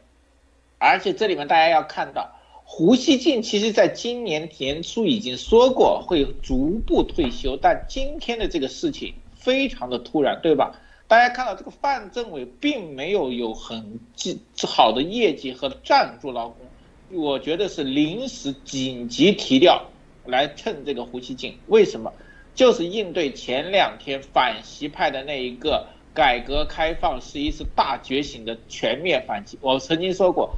[0.79, 2.33] 而且这里面大家要看到，
[2.65, 10.79] 胡锡进其实在今年年初已经说过会逐步退休，但今天的这个事情非常的突然，对吧？
[11.09, 14.01] 大家看到这个范政委并没有有很
[14.67, 16.67] 好的业绩和站住劳工，
[17.11, 19.85] 我觉得是临时紧急提调
[20.25, 21.59] 来趁这个胡锡进。
[21.67, 22.13] 为什么？
[22.55, 29.59] 就是应对前两天反习派的那一个改革开放是一次大觉醒的全面反击。
[29.61, 30.57] 我曾经说过，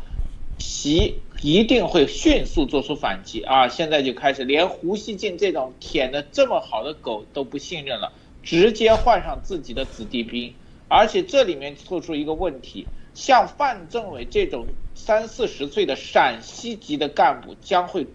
[0.59, 3.69] 习一定会迅速做出反击啊！
[3.69, 8.13] 现在就开始，连胡锡进这种舔的这么好的狗都不信任了。
[8.45, 10.55] 直接换上自己的子弟兵，
[10.89, 18.07] 而且这里面突出一个问题，像范政委这种三四十岁的陕西籍的干部将会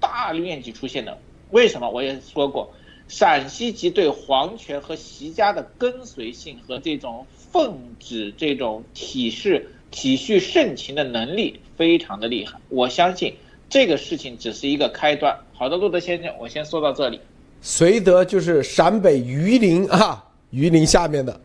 [0.00, 1.18] 大面积出现的。
[1.50, 1.88] 为什么？
[1.88, 2.72] 我也说过，
[3.06, 12.58] 陕西籍对皇权和习家的跟随性和这种奉旨、这种体式体恤盛情的能力非常的厉害。
[12.68, 13.36] 我相信
[13.70, 15.38] 这个事情只是一个开端。
[15.54, 17.20] 好的，路德先生，我先说到这里。
[17.66, 21.40] 绥德就是陕北榆林啊，榆林下面的，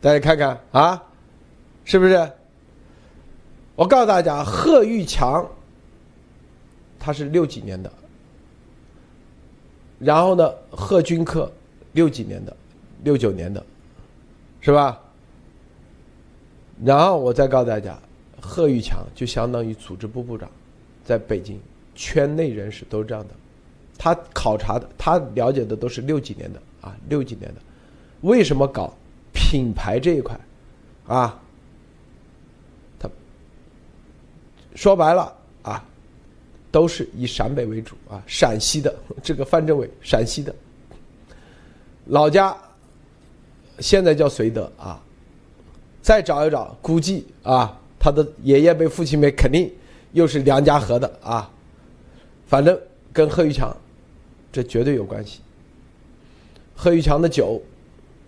[0.00, 1.02] 大家看看啊，
[1.84, 2.30] 是不是？
[3.74, 5.44] 我告诉大家，贺玉强，
[6.96, 7.92] 他是六几年的，
[9.98, 11.50] 然后呢，贺军科
[11.90, 12.56] 六几年的，
[13.02, 13.60] 六九年的，
[14.60, 15.00] 是吧？
[16.84, 17.98] 然后我再告诉大家，
[18.40, 20.48] 贺玉强就相当于组织部部长，
[21.04, 21.60] 在北京
[21.96, 23.34] 圈内人士都是这样的。
[23.96, 27.60] 他考察的，他了解的都是六几年的啊，六几年的，
[28.22, 28.92] 为什么搞
[29.32, 30.38] 品牌这一块
[31.06, 31.40] 啊？
[32.98, 33.08] 他
[34.74, 35.32] 说白了
[35.62, 35.84] 啊，
[36.70, 40.54] 都是以陕北为主啊，陕西的 这个范政委，陕西的
[42.06, 42.54] 老家
[43.78, 45.00] 现在叫绥德啊，
[46.02, 49.72] 再找一找，估计啊，他的爷爷辈、父亲辈肯定
[50.12, 51.50] 又是梁家河的啊，
[52.46, 52.78] 反正
[53.12, 53.74] 跟贺玉强。
[54.54, 55.40] 这绝对有关系。
[56.76, 57.60] 贺玉强的酒，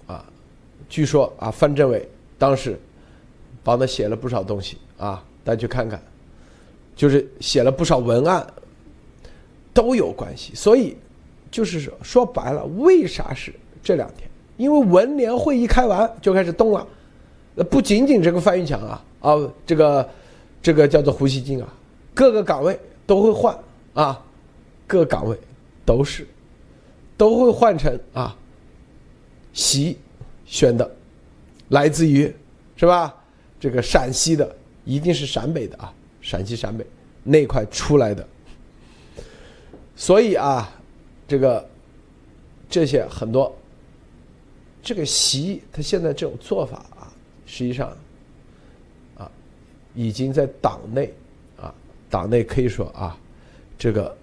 [0.08, 0.24] 啊，
[0.88, 2.76] 据说啊，范政委当时
[3.62, 6.02] 帮他写了不少东西啊，大家去看看，
[6.96, 8.44] 就是写了不少文案，
[9.72, 10.52] 都有关系。
[10.52, 10.96] 所以
[11.48, 14.28] 就是说说白了，为啥是这两天？
[14.56, 16.84] 因为文联会议开完就开始动了。
[17.54, 20.10] 那不仅仅这个范玉强啊，啊，这个
[20.60, 21.72] 这个叫做胡锡进啊，
[22.12, 23.56] 各个岗位都会换
[23.94, 24.20] 啊，
[24.88, 25.38] 各个岗位。
[25.86, 26.26] 都是，
[27.16, 28.36] 都会换成啊，
[29.52, 29.96] 习
[30.44, 30.90] 选的，
[31.68, 32.30] 来自于
[32.76, 33.14] 是吧？
[33.58, 36.84] 这个陕西的一定是陕北的啊，陕西陕北
[37.22, 38.26] 那块出来的。
[39.94, 40.70] 所以啊，
[41.26, 41.66] 这个
[42.68, 43.56] 这些很多，
[44.82, 47.10] 这个习他现在这种做法啊，
[47.46, 47.96] 实际上
[49.16, 49.30] 啊，
[49.94, 51.14] 已经在党内
[51.56, 51.72] 啊，
[52.10, 53.16] 党内可以说啊，
[53.78, 54.14] 这个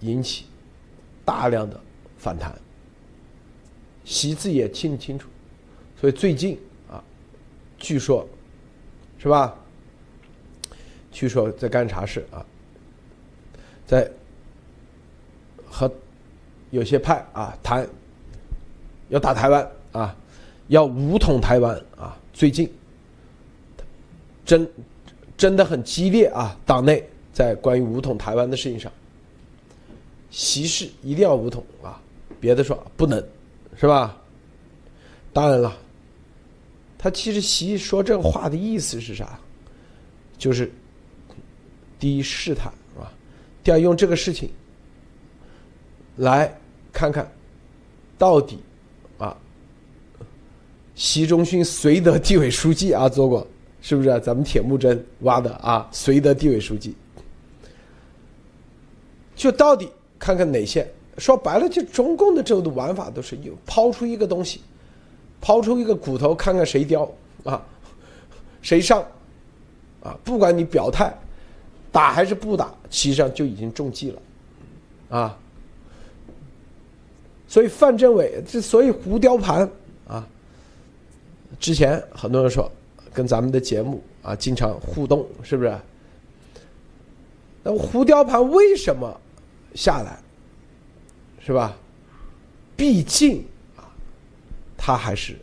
[0.00, 0.46] 引起。
[1.24, 1.80] 大量的
[2.18, 2.54] 反弹，
[4.04, 5.28] 习字也清清楚，
[6.00, 6.58] 所以最近
[6.90, 7.02] 啊，
[7.78, 8.26] 据说，
[9.18, 9.56] 是吧？
[11.10, 12.44] 据说在干啥事啊？
[13.86, 14.10] 在
[15.70, 15.90] 和
[16.70, 17.88] 有些派啊谈，
[19.08, 20.16] 要打台湾啊，
[20.68, 22.18] 要武统台湾啊。
[22.32, 22.68] 最近
[24.44, 24.68] 争
[25.36, 28.90] 争的很激烈啊，党内在关于武统台湾的事情上。
[30.36, 32.02] 习氏一定要武统啊，
[32.40, 33.24] 别的说不能，
[33.76, 34.20] 是吧？
[35.32, 35.76] 当然了，
[36.98, 39.38] 他其实习说这话的意思是啥？
[40.36, 40.68] 就是
[42.00, 42.66] 第一试探
[42.98, 43.06] 啊，
[43.62, 44.50] 第二用这个事情
[46.16, 46.52] 来
[46.92, 47.30] 看看
[48.18, 48.58] 到底
[49.18, 49.36] 啊，
[50.96, 53.46] 习仲勋绥德地委书记啊做过
[53.80, 54.08] 是不是？
[54.18, 56.92] 咱们铁木真挖的啊，绥德地委书记
[59.36, 59.88] 就到底。
[60.24, 60.90] 看看哪些？
[61.18, 64.62] 说白了，就中共的这种玩法都是有抛出一个东西，
[65.38, 67.06] 抛出一个骨头看看谁掉
[67.44, 67.62] 啊，
[68.62, 69.06] 谁上
[70.02, 70.16] 啊？
[70.24, 71.14] 不管你表态
[71.92, 74.22] 打还是不打，实际上就已经中计了
[75.10, 75.38] 啊。
[77.46, 79.70] 所以范政委之所以胡雕盘
[80.08, 80.26] 啊，
[81.60, 82.72] 之前很多人说
[83.12, 85.78] 跟咱们的节目啊经常互动，是不是？
[87.62, 89.20] 那胡雕盘为什么
[89.74, 90.18] 下来？
[91.44, 91.76] 是吧？
[92.76, 93.44] 毕竟
[93.76, 93.84] 啊，
[94.76, 95.36] 他还是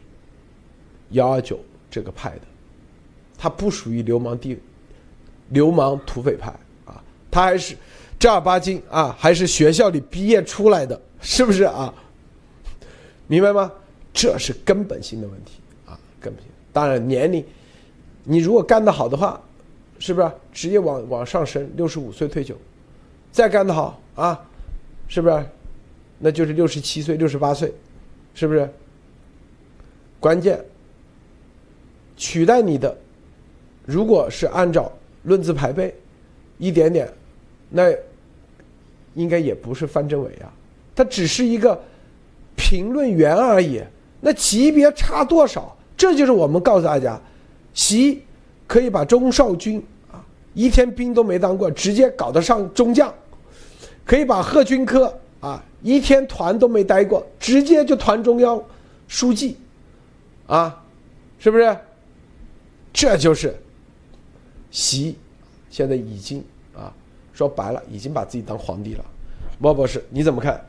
[1.12, 1.60] 幺二九
[1.90, 2.42] 这个派的，
[3.38, 4.58] 他不属于流氓地、
[5.50, 6.52] 流氓土匪派
[6.86, 7.78] 啊，他还是
[8.18, 11.94] 正儿八经啊，还是学校里毕业出来的，是不是啊？
[13.28, 13.72] 明白吗？
[14.12, 16.52] 这是根本性的问题啊，根本性。
[16.74, 17.46] 当然，年龄，
[18.24, 19.40] 你如果干得好的话，
[20.00, 21.72] 是不是职业往往上升？
[21.78, 22.58] 六十五岁退休，
[23.32, 24.40] 再干得好啊，
[25.08, 25.46] 是不是？
[26.20, 27.74] 那就是六十七岁、六十八岁，
[28.34, 28.70] 是不是？
[30.20, 30.64] 关键
[32.16, 32.96] 取代你的，
[33.86, 34.92] 如果是按照
[35.24, 35.96] 论资排辈，
[36.60, 37.12] 一点点，
[37.70, 37.92] 那
[39.16, 40.54] 应该也不是范政委啊，
[40.96, 41.82] 他只是一个
[42.56, 43.82] 评论员而已。
[44.20, 45.76] 那级别差多少？
[45.98, 47.20] 这就是我们告诉大家，
[47.74, 48.22] 习
[48.68, 53.12] 可以把钟少军啊，一天兵都没当过，直接搞得上中将，
[54.06, 55.64] 可以把贺军科啊。
[55.84, 58.64] 一天团都没待过，直接就团中央
[59.08, 59.58] 书记，
[60.46, 60.84] 啊，
[61.40, 61.76] 是不是？
[62.94, 63.60] 这就是
[64.70, 65.18] 习
[65.72, 66.46] 现在已经
[66.76, 66.94] 啊，
[67.34, 69.04] 说白了，已经把自己当皇帝了。
[69.58, 70.64] 莫博士，你怎么看？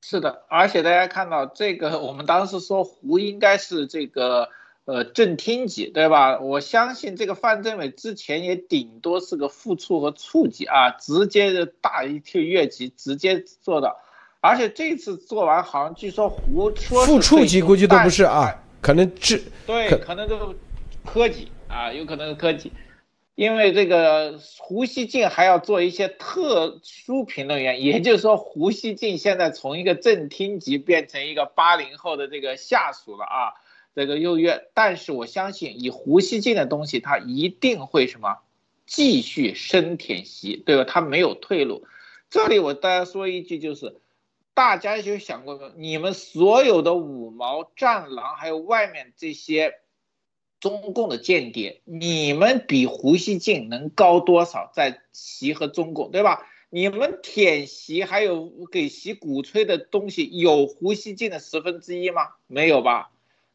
[0.00, 4.48] 是的，而且大家看到这个，我们当时说胡应该是这个。
[4.86, 6.38] 呃，正厅级对吧？
[6.38, 14.00] 我相信这个范政委之前也顶多是个副处和处级啊，直接的大一跳越级，直接做到。
[14.40, 20.54] 而且这次做完，好像据说胡说副处级估计都不是啊，可能是对，可能都
[21.04, 22.70] 科级啊，有可能是科级，
[23.34, 33.65] 因为这个胡锡进还要做一些特殊评论员，也就是说胡锡进现在从一个正厅级变成一个八零后的这个下属了啊。
[33.96, 38.40] 这个优越，但是我相信以胡锡进的东西，他一定会什么
[38.84, 40.84] 继续深舔习，对吧？
[40.84, 41.86] 他没有退路。
[42.28, 43.96] 这里我大家说一句，就是
[44.52, 45.72] 大家有想过？
[45.78, 49.76] 你们所有的五毛、战狼，还有外面这些
[50.60, 54.70] 中共的间谍，你们比胡锡进能高多少？
[54.74, 56.46] 在习和中共，对吧？
[56.68, 62.32] 你们舔习还有给习鼓吹的东西，有胡锡进的十分之一吗？
[62.46, 63.10] 没有吧？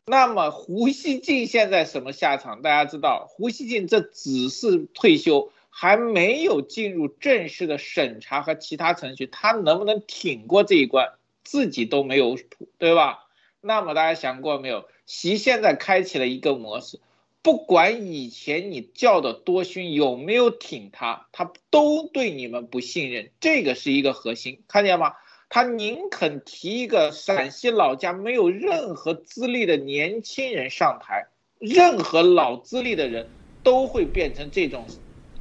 [0.06, 2.62] 那么胡锡进现在什么下场？
[2.62, 13.28] 大家知道，胡锡进这只是退休，还没有进入正式的审查和其他程序，他能不能挺过这一关，自己都没有谱，对吧？
[13.62, 14.86] 那么大家想过没有？
[15.06, 17.00] 习现在开启了一个模式，
[17.42, 25.14] 不管以前你叫的多凶，有没有挺他，他都对你们不信任，这个是一个核心，看见吗？
[25.54, 31.26] 他宁肯提一个陕西老家没有任何资历的年轻人上台，
[31.60, 33.28] 任何老资历的人
[33.62, 34.86] 都会变成这种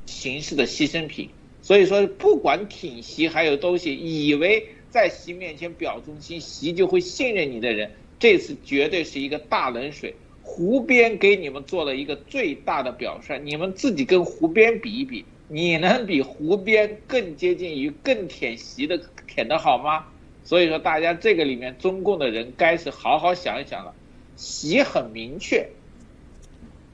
[0.06, 1.30] 形式的牺牲品。
[1.62, 10.12] 所以说，不管挺习还有东西，以为在习面前表忠心，习就会信任你的人，这次绝对是一个大冷水。
[10.42, 15.24] 胡边给你们做了一个最大的表率，你们自己跟胡边比一比。
[15.52, 18.96] 你能比湖边更接近于更舔习的
[19.26, 20.06] 舔的好吗？
[20.44, 23.92] 所以说，大家这个里面中共的人该是好好想一想了。
[24.36, 25.68] 习很明确，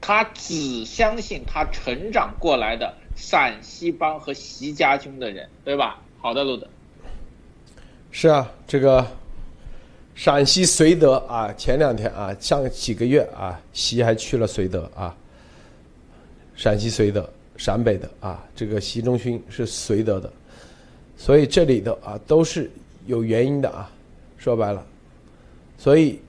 [0.01, 6.01] 他只相信他成长过来的陕西帮和习家军的人，对吧？
[6.19, 6.67] 好的，路德。
[8.11, 9.05] 是啊，这个
[10.15, 15.15] 陕西绥德啊，前两天啊，上几个月啊，习还去了绥德啊，
[16.55, 17.29] 陕西绥德。
[17.57, 20.31] 陕北的啊，这个习仲勋是绥德的，
[21.17, 22.71] 所以这里头啊都是
[23.07, 23.91] 有原因的啊。
[24.37, 24.85] 说白了，
[25.77, 26.21] 所以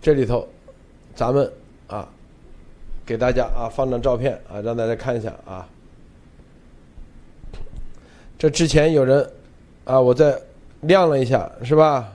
[0.00, 0.46] 这里头
[1.14, 1.50] 咱们
[1.86, 2.08] 啊
[3.06, 5.66] 给大家啊放张照片啊，让大家看一下啊。
[8.36, 9.30] 这之前有人
[9.84, 10.36] 啊，我在
[10.80, 12.12] 亮了一下，是吧？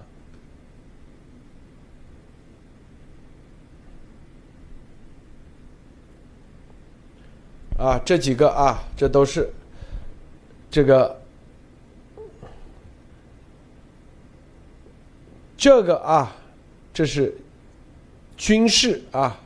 [7.77, 9.49] 啊，这几个啊，这都是
[10.71, 11.19] 这个
[15.57, 16.35] 这个啊，
[16.93, 17.35] 这是
[18.37, 19.37] 军事啊，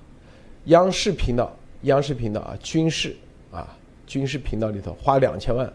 [0.66, 1.52] 央视频道，
[1.84, 3.16] 央视频道啊，军事
[3.52, 3.68] 啊，
[4.06, 5.72] 军事频道里头花两千万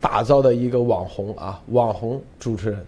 [0.00, 2.86] 打造的一个网红啊，网红主持人，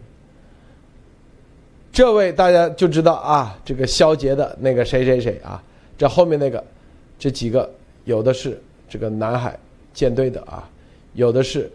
[1.91, 5.61] 这位大家就知道啊，这个肖杰的那个谁谁谁啊，
[5.97, 6.63] 这后面那个，
[7.19, 7.69] 这几个
[8.05, 9.59] 有的是这个南海
[9.93, 10.69] 舰队的啊，
[11.15, 11.71] 有的是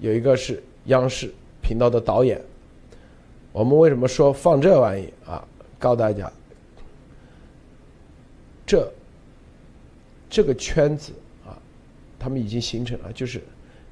[0.00, 1.32] 有一个是央视
[1.62, 2.40] 频道的导演。
[3.52, 5.46] 我们为什么说放这玩意啊？
[5.78, 6.32] 告诉大家，
[8.64, 8.92] 这
[10.30, 11.12] 这个圈子
[11.44, 11.58] 啊，
[12.18, 13.42] 他们已经形成了，就是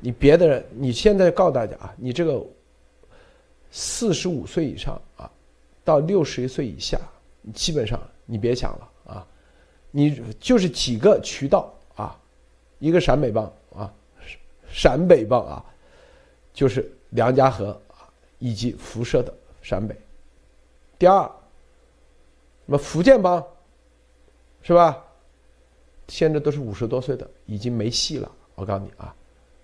[0.01, 2.41] 你别的人，你现在告诉大家啊，你这个
[3.71, 5.31] 四十五岁以上啊，
[5.85, 6.99] 到六十岁以下，
[7.43, 9.27] 你基本上你别想了啊，
[9.91, 11.75] 你就是几个渠道，
[12.81, 13.45] 一个陕北帮
[13.77, 13.95] 啊，
[14.69, 15.65] 陕北帮啊，
[16.53, 18.11] 就是梁家河啊，
[18.41, 19.33] 以及辐射的。
[19.63, 19.95] 陕北，
[20.99, 23.47] 第二，什么福建帮，
[24.63, 25.05] 是吧？
[26.09, 28.33] 现在都是五十多岁的，已经没戏了。
[28.55, 29.15] 我告诉你啊，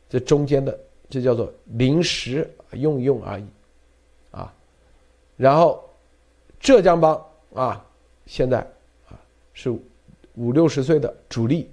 [0.09, 3.47] 这中间的这叫做临时用用而已，
[4.31, 4.53] 啊，
[5.37, 5.83] 然后
[6.61, 7.85] 浙江帮啊，
[8.27, 8.61] 现在
[9.09, 9.19] 啊
[9.55, 9.75] 是
[10.35, 11.71] 五六十岁的主力，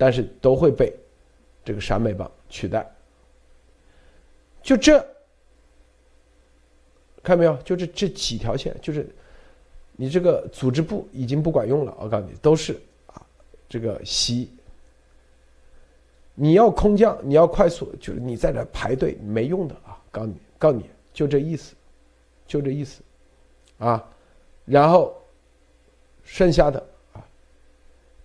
[0.00, 0.90] 但是都会被
[1.62, 2.90] 这个陕北帮取代。
[4.62, 4.98] 就这。
[7.22, 7.54] 看到没有？
[7.62, 9.06] 就是这几条线，就是
[9.92, 11.94] 你这个组织部已经不管用了。
[12.00, 13.20] 我告诉你，都是啊，
[13.68, 14.50] 这个西，
[16.34, 20.00] 你要空降，你要快速，就是你在这排队没用的啊！
[20.10, 21.74] 告诉你，告诉你，就这意思，
[22.46, 23.02] 就这意思，
[23.76, 24.02] 啊，
[24.64, 25.14] 然后
[26.24, 26.82] 剩下的
[27.12, 27.22] 啊，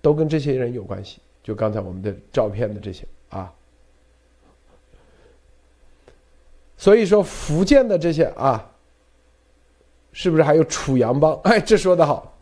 [0.01, 1.19] 都跟这些人有关系。
[1.45, 3.53] 就刚才我们的照片的这些啊，
[6.75, 8.71] 所以说福建的这些啊。
[10.17, 11.35] 是不是还有楚阳帮？
[11.41, 12.33] 哎，这说的好，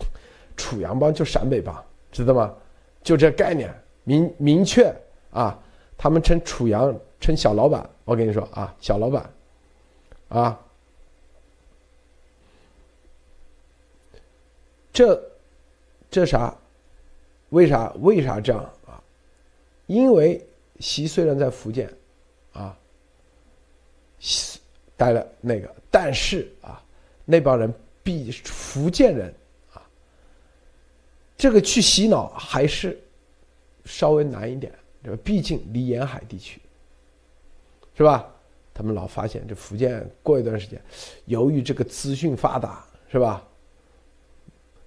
[0.56, 2.54] 楚阳帮就陕北帮，知道吗？
[3.01, 3.74] 就这概念
[4.04, 4.95] 明明确
[5.32, 5.60] 啊，
[5.97, 9.28] 他们称楚阳称小老板，我跟你说啊，小老板，
[10.30, 10.60] 啊，
[14.93, 15.20] 这
[16.12, 16.56] 这啥？
[17.49, 18.72] 为啥为啥这样？
[19.88, 20.46] 因为
[20.80, 21.92] 习虽然在福建
[22.54, 22.78] 啊，
[24.96, 26.80] 待了那个，但是啊。
[27.26, 27.74] 那帮人
[28.04, 29.34] 比福建人
[29.74, 29.82] 啊，
[31.38, 33.02] 这个去洗脑还是
[33.86, 35.22] 稍微难一点，对吧？
[35.24, 36.60] 毕竟离沿海地区，
[37.96, 38.30] 是吧？
[38.74, 40.82] 他们老发现这福建过一段时间，
[41.24, 43.42] 由于这个资讯发达，是吧？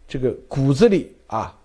[0.07, 1.59] 这个骨子里啊，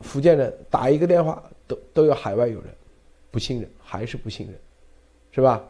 [0.00, 2.74] 福建人打一个电话都都有海外友人，
[3.30, 4.58] 不信任还是不信任，
[5.32, 5.62] 是吧？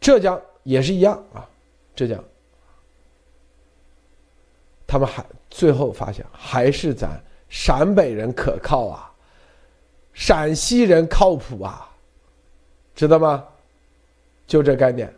[0.00, 1.48] 浙江也是一样啊。
[1.94, 2.22] 浙江，
[4.86, 9.12] 他们还最后发现还是咱陕北人可靠啊，
[10.12, 11.88] 陕西人靠谱啊，
[12.94, 13.46] 知道吗？
[14.46, 15.12] 就这概念。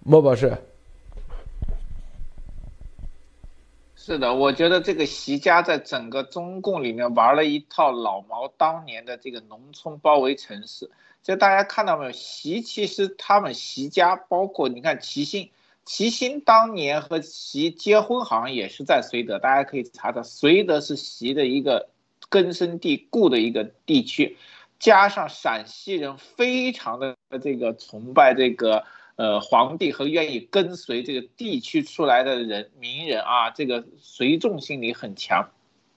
[0.00, 0.56] 莫博士，
[4.08, 10.90] 是的，我觉得这个习家在整个中共里面玩了一套老毛当年的这个农村包围城市。
[11.22, 12.12] 就大家看到没有？
[12.12, 15.50] 习其实他们习家，包括你看齐心，
[15.84, 21.90] 齐心当年和习结婚好像也是在绥德，大家可以查查，绥德是习的一个
[22.30, 24.38] 根深蒂固的一个地区，
[24.78, 28.86] 加上陕西人非常的这个崇拜这个
[29.18, 35.50] 呃皇帝和愿意跟随这个地区出来的人名人啊，这个随众心理很强。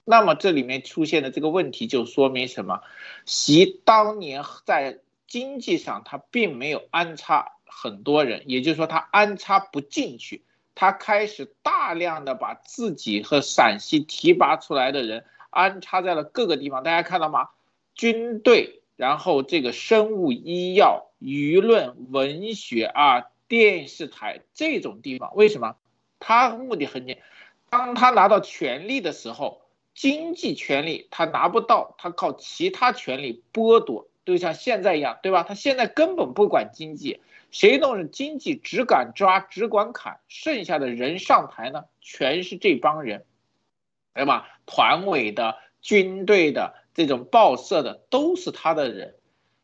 [0.04, 2.80] 那么这里面出现的这个问题就说明什么？
[3.24, 10.42] 习当年在经济上他并没有安插很多人，也就是说他安插不进去，
[10.74, 16.82] 他开始大量的把自己和陕西提拔出来的人安插在了各个地方。
[16.82, 17.50] 大家看到吗？
[17.94, 25.76] 军队，然后这个生物医药、舆论、文学啊、电视台这种地方，为什么？
[26.18, 27.24] 他目的很简单，
[27.70, 29.62] 当他拿到权力的时候，
[29.94, 34.08] 经济权力他拿不到，他靠其他权力剥夺。
[34.24, 35.42] 就像现在一样，对吧？
[35.42, 37.20] 他现在根本不管经济，
[37.50, 43.24] 谁弄是经济只敢抓只管砍，剩下的人上台呢，全是这帮人，
[44.14, 44.48] 对吧？
[44.64, 49.16] 团委的、军队的、这种报社的，都是他的人。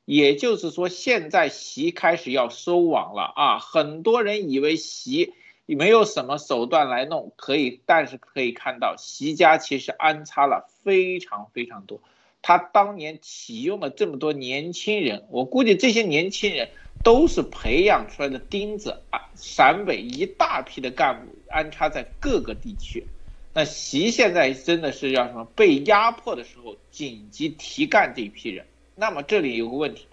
[0.08, 3.58] 也就是说，现在习开始要收网了啊！
[3.58, 5.34] 很多人以为习
[5.66, 12.00] 没有什么手段来弄，可以，但是可以看到，习家其实安插了非常非常多。
[12.40, 16.70] 他当年启用了这么多年轻人，我估计这些年轻人
[17.04, 19.28] 都是培养出来的钉子啊！
[19.36, 23.04] 陕北一大批的干部安插在各个地区，
[23.52, 25.44] 那习现在真的是要什么？
[25.54, 28.64] 被压迫的时候紧急提干这一批人。
[29.00, 30.06] 那么这里有个问题，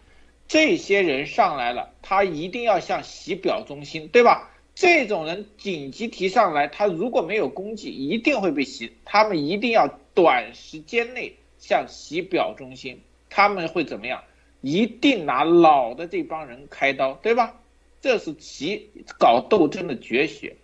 [0.47, 4.51] 这些人上来了，他一定要向习表忠心，对吧？
[4.75, 8.91] 这种人紧急提上来，他如果没有功绩，一定会被洗。
[9.03, 13.01] 他们一定要短时间内向洗表忠心。
[13.29, 14.23] 他们会怎么样？
[14.61, 17.55] 一定拿老的这帮人开刀，对吧？
[18.01, 20.57] 这是其搞斗争的绝学。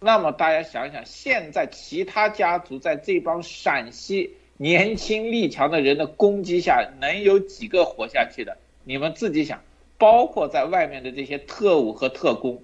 [0.00, 8.58] 那么大家想想，现在其他家族在这帮陕西年轻力强的人的攻击下，能有几个活下去的？
[8.84, 9.62] 你们自己想。
[9.96, 12.62] 包括在外面的这些特务和特工，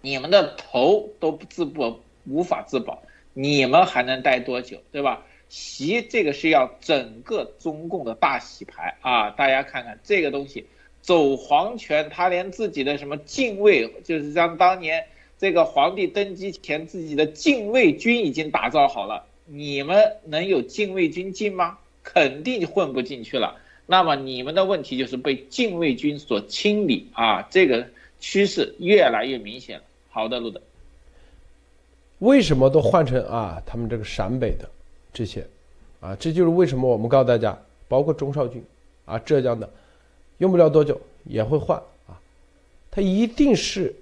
[0.00, 5.24] 你们的头都不自保无法自保，你们还能待多久，对吧？
[5.48, 9.30] 习这个是要整个中共的大洗牌啊！
[9.30, 10.66] 大家看看这个东西，
[11.00, 15.04] 走皇权，他连自己的什么禁卫，就是像当年
[15.36, 21.78] 这个皇帝登基前自己的禁卫军已经打造好了，你们能有禁卫军进吗？
[22.02, 23.56] 肯定混不进去了。
[23.86, 27.86] 那么你们的问题就是被禁卫军所清理啊，这个
[28.20, 29.84] 趋势越来越明显了。
[30.10, 30.60] 好的，路德，
[32.18, 33.62] 为什么都换成啊？
[33.66, 34.68] 他们这个陕北的
[35.12, 35.46] 这些
[36.00, 37.58] 啊，这就是为什么我们告诉大家，
[37.88, 38.64] 包括钟少军
[39.04, 39.68] 啊，浙江的，
[40.38, 42.20] 用不了多久也会换啊。
[42.90, 43.94] 他一定是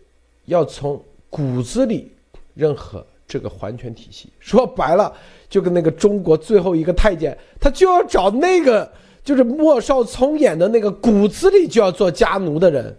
[0.44, 2.12] 要从骨子里
[2.54, 4.28] 认可这个皇权体系。
[4.40, 5.10] 说白了，
[5.48, 8.92] 就跟那个中国最后一个太监，他就要找那个。
[9.24, 12.98] 就是莫少聪演的那个骨子里就要做家奴的人，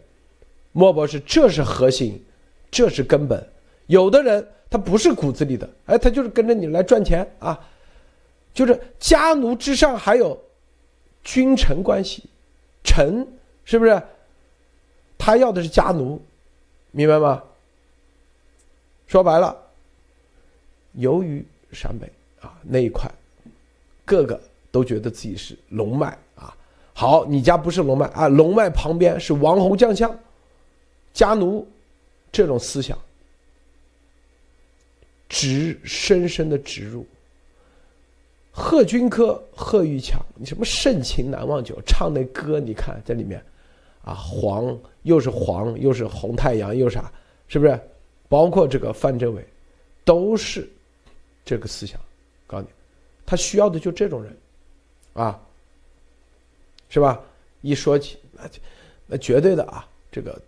[0.71, 2.17] 莫博士，这是核心，
[2.71, 3.45] 这是根本。
[3.87, 7.59] 有的人他不是骨子里的，哎，他就是跟着你来赚钱啊，
[8.53, 10.41] 就是家奴之上还有
[11.25, 12.23] 君臣关系，
[12.85, 13.27] 臣
[13.65, 14.01] 是不是？
[15.17, 16.21] 他要的是家奴，
[16.91, 17.43] 明白吗？
[19.07, 19.57] 说白了，
[20.93, 22.11] 由于陕北
[22.41, 23.09] 啊那一块，
[24.03, 24.39] 各个。
[24.73, 26.51] 都觉得自己是龙脉啊，
[26.95, 30.19] 好，你家不是龙脉啊，龙脉旁边是王侯将相、
[31.13, 31.63] 家奴，
[32.31, 32.97] 这种思想
[35.29, 37.05] 植深深的植入。
[38.51, 43.39] 贺军科贺玉强，你什么盛情难忘酒唱那歌，你看在里面，
[44.03, 47.11] 啊，黄又是黄又是红太阳又啥，
[47.47, 47.79] 是不是？
[48.27, 49.45] 包括这个范政伟，
[50.03, 50.67] 都是
[51.45, 51.99] 这个思想。
[52.47, 52.69] 告诉你，
[53.25, 54.35] 他需要的就这种人。
[55.13, 55.39] 啊，
[56.89, 57.21] 是吧？
[57.61, 58.49] 一说起那，
[59.05, 60.41] 那绝对的啊，这个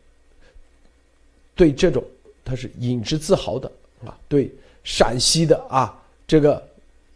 [1.55, 2.03] 对这种
[2.43, 3.71] 他是引之自豪的
[4.03, 4.51] 啊，对
[4.83, 6.67] 陕西的啊这个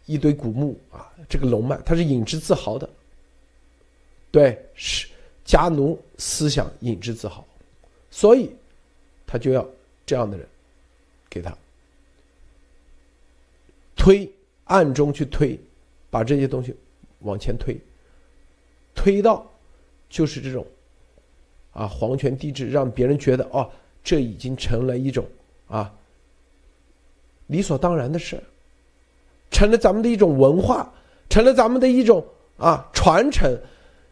[0.06, 2.90] 一堆古墓啊，这个龙脉他是引之自豪的，
[4.32, 5.08] 对是
[5.44, 7.44] 家奴思想引之自豪，
[8.12, 8.52] 所以
[9.26, 9.68] 他就要
[10.06, 10.48] 这样的人
[11.30, 11.56] 给他
[14.00, 14.28] 推
[14.64, 15.60] 暗中去推，
[16.10, 16.74] 把这些东西。
[17.24, 17.78] 往前推，
[18.96, 19.46] 推到
[20.10, 20.66] 就是这种
[21.74, 23.70] 啊皇权帝制，让别人觉得哦，
[24.02, 25.26] 这已经成了一种
[25.68, 25.94] 啊
[27.48, 28.42] 理所当然的事，
[29.52, 30.90] 成了咱们的一种文化，
[31.30, 33.54] 成了咱们的一种啊传承，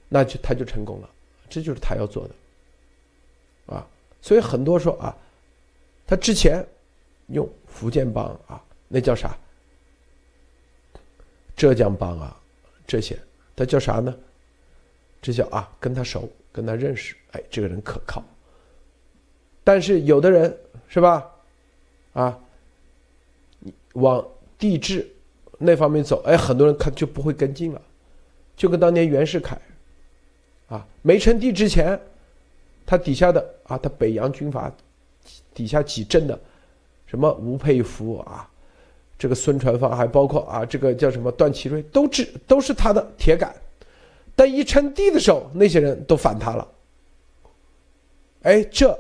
[0.10, 1.10] 那就他就成功了，
[1.50, 3.88] 这就是他要做的啊。
[4.22, 5.16] 所以很多说啊，
[6.06, 6.62] 他之前
[7.28, 9.34] 用福建帮啊，那叫啥？
[11.58, 12.34] 浙江帮啊。
[12.88, 13.20] 这些，
[13.54, 14.18] 他叫啥呢？
[15.22, 18.24] 这叫啊，跟他熟，跟他认识，哎，这个人可靠。
[19.62, 20.58] 但是有的人
[20.88, 21.30] 是吧，
[22.14, 22.40] 啊，
[23.96, 24.26] 往
[24.58, 25.06] 地质
[25.58, 27.82] 那方面走，哎，很多人看就不会跟进了，
[28.56, 29.60] 就跟当年袁世凯，
[30.70, 32.00] 啊，没称帝之前，
[32.86, 34.72] 他底下的啊，他北洋军阀
[35.54, 36.40] 底下几镇的，
[37.06, 38.50] 什么吴佩孚啊。
[39.20, 43.52] 这个孙传芳还包括啊，这个叫什么段祺瑞，都是都是他的铁杆，
[44.36, 46.68] 但一称帝的时候，那些人都反他了。
[48.44, 48.98] 哎，这，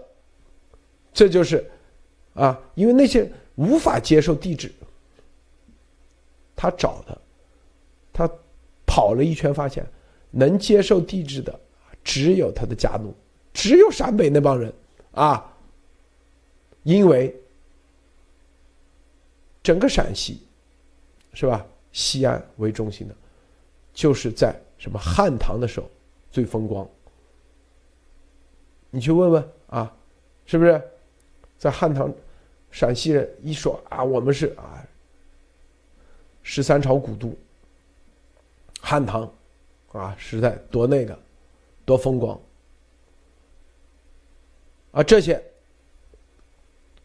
[1.14, 1.64] 这就是，
[2.34, 4.72] 啊，因为那些无法接受帝制，
[6.56, 7.22] 他找的，
[8.11, 8.27] 他
[8.88, 9.85] 跑了一圈，发现
[10.31, 11.57] 能接受帝制的
[12.03, 13.14] 只有他的家奴，
[13.53, 14.73] 只有陕北那帮人
[15.11, 15.53] 啊，
[16.81, 17.35] 因为。
[19.68, 20.39] 整个陕西，
[21.34, 21.68] 是吧？
[21.91, 23.14] 西安为中心的，
[23.94, 25.89] 就是在什么汉唐的时候
[26.31, 26.88] 最风光。
[28.89, 29.94] 你去问问啊，
[30.45, 30.81] 是不是？
[31.57, 32.10] 在汉唐，
[32.72, 34.88] 陕西人一说啊，我们是啊，
[36.44, 37.38] 十三朝古都，
[38.80, 39.30] 汉唐，
[39.91, 41.19] 啊，时代多那个，
[41.84, 42.39] 多风光。
[44.91, 45.44] 啊，这些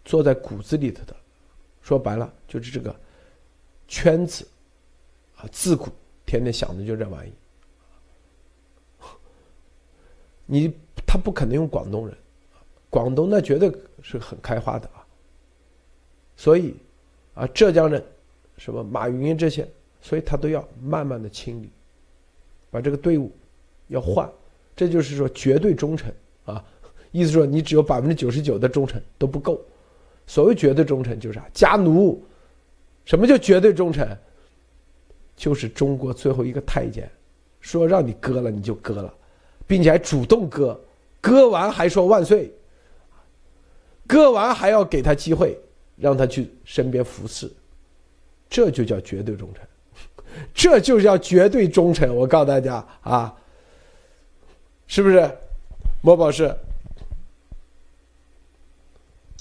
[0.05, 1.16] 坐在骨子里头的。
[1.82, 2.94] 说白了就是这个
[3.88, 4.46] 圈子
[5.36, 5.88] 啊，自古
[6.24, 7.32] 天天想的就这玩意。
[10.46, 10.74] 你
[11.06, 12.16] 他不可能用广东人，
[12.90, 13.72] 广东那绝对
[14.02, 15.04] 是很开化的啊，
[16.36, 16.74] 所以
[17.34, 18.04] 啊，浙江人
[18.59, 19.66] 什么马云这些，
[20.00, 21.70] 所以他都要慢慢的清理，
[22.70, 23.32] 把这个队伍
[23.88, 24.30] 要换，
[24.76, 26.12] 这就是说绝对忠诚
[26.44, 26.62] 啊，
[27.12, 29.60] 意思说你只有百分之九十九的忠诚都不够，
[30.32, 31.44] 所谓绝对忠诚就是啥？
[31.52, 32.18] 家奴，
[33.04, 34.09] 什么叫绝对忠诚？
[35.36, 37.06] 就是中国最后一个太监，
[37.60, 39.12] 说让你割了你就割了，
[39.66, 40.80] 并且还主动割，
[41.20, 42.50] 割完还说万岁，
[44.06, 45.54] 割完还要给他机会，
[45.96, 47.52] 让他去身边服侍，
[48.48, 49.62] 这就叫绝对忠诚，
[50.54, 52.16] 这就叫绝对忠诚。
[52.16, 53.36] 我告诉大家啊，
[54.86, 55.30] 是不是？
[56.00, 56.56] 莫宝士，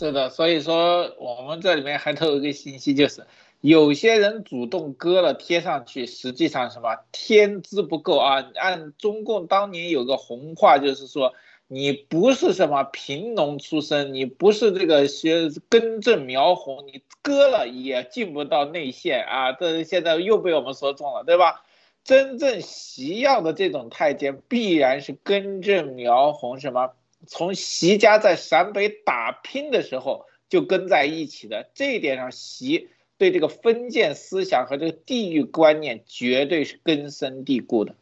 [0.02, 3.28] 是的，所以说我们这里面还透露一个信息就是。
[3.60, 8.44] 有些人主动割了贴上去，实际上什么天资不够啊？
[8.56, 11.36] 按中共当年有个红话，就是说
[11.68, 19.52] 你不是什么贫农出身，你不是这个学根正苗红，你割了也进不到内线啊！
[19.52, 21.64] 这现在又被我们说中了，对吧？
[22.04, 26.90] 真正习要的这种太监，必然是根正苗红，什么
[27.28, 32.90] 从习家在陕北打拼的时候就跟在一起的，这一点上习。
[33.18, 37.96] 对这个封建思想和这个地域观念绝对是根深蒂固的。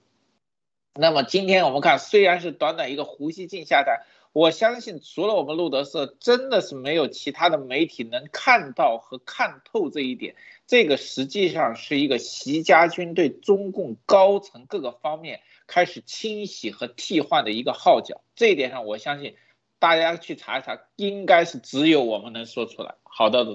[0.94, 10.36] 那么今天我们看，虽然是短短一个胡锡进下台，我相信除了我们路德社，真的是没有其他的媒体能看到和看透这一点。
[10.66, 18.22] 这个实际上是一个习家军对中共高层各个方面开始清洗和替换的一个号角。
[18.36, 19.36] 这一点上，我相信
[19.78, 22.96] 大家去查一查，应该是只有我们能说出来。
[23.04, 23.46] 好的，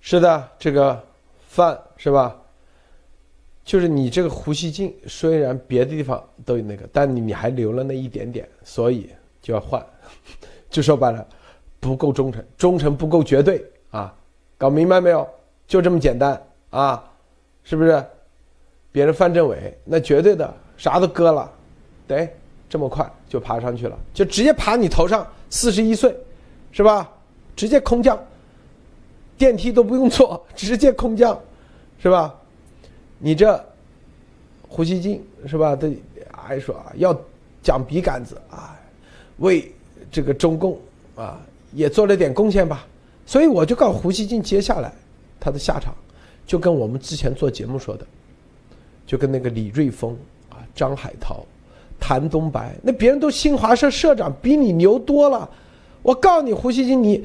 [0.00, 1.00] 是的，这个
[1.46, 2.36] 范是吧？
[3.64, 9.08] 就是你这个胡锡进，虽然别的地方都有那个，但你你还留了那一点点，所以
[9.40, 9.84] 就要换。
[10.68, 11.26] 就说白了，
[11.78, 14.12] 不够忠诚，忠诚不够绝对啊！
[14.58, 15.28] 搞明白没有？
[15.66, 17.10] 就这么简单啊！
[17.62, 18.04] 是不是？
[18.92, 21.50] 别人范政委那绝对的啥都割了，
[22.06, 22.28] 得
[22.68, 26.14] 这么快就爬上去了，就直接爬你头上，四十一岁，
[26.72, 27.10] 是吧？
[27.54, 28.18] 直接空降。
[29.36, 31.38] 电梯都不用坐，直接空降，
[32.00, 32.32] 是吧？
[33.18, 33.64] 你这
[34.68, 35.74] 胡锡进是吧？
[35.74, 35.92] 都
[36.32, 37.16] 还说啊，要
[37.62, 38.78] 讲笔杆子啊，
[39.38, 39.72] 为
[40.10, 40.78] 这个中共
[41.16, 41.40] 啊
[41.72, 42.86] 也做了点贡献吧。
[43.26, 44.92] 所以我就告胡锡进，接下来
[45.40, 45.94] 他的下场
[46.46, 48.06] 就跟我们之前做节目说的，
[49.06, 50.16] 就跟那个李瑞峰、
[50.74, 51.44] 张海涛、
[52.00, 55.48] 谭东白，那别人都新华社社长，比你牛多了。
[56.02, 57.24] 我告诉你，胡锡进你。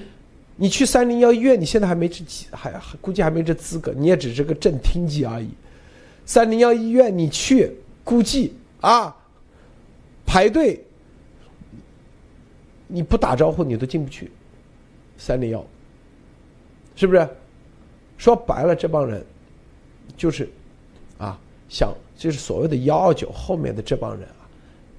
[0.62, 2.22] 你去三零幺医院，你现在还没这
[2.52, 5.48] 还还估计还没这资格，你也只是个正厅级而已。
[6.26, 7.72] 三零幺医院你去，
[8.04, 9.16] 估计啊，
[10.26, 10.84] 排队，
[12.88, 14.30] 你不打招呼你都进不去。
[15.18, 15.66] 三零幺，
[16.94, 17.26] 是不是？
[18.18, 19.26] 说白了，这帮人
[20.18, 20.50] 就是
[21.18, 21.40] 啊，
[21.70, 24.44] 想就是所谓的幺二九后面的这帮人啊，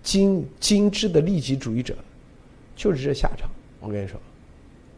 [0.02, 1.94] 精精致的利己主义者，
[2.74, 3.48] 就是这下场。
[3.78, 4.18] 我跟你说。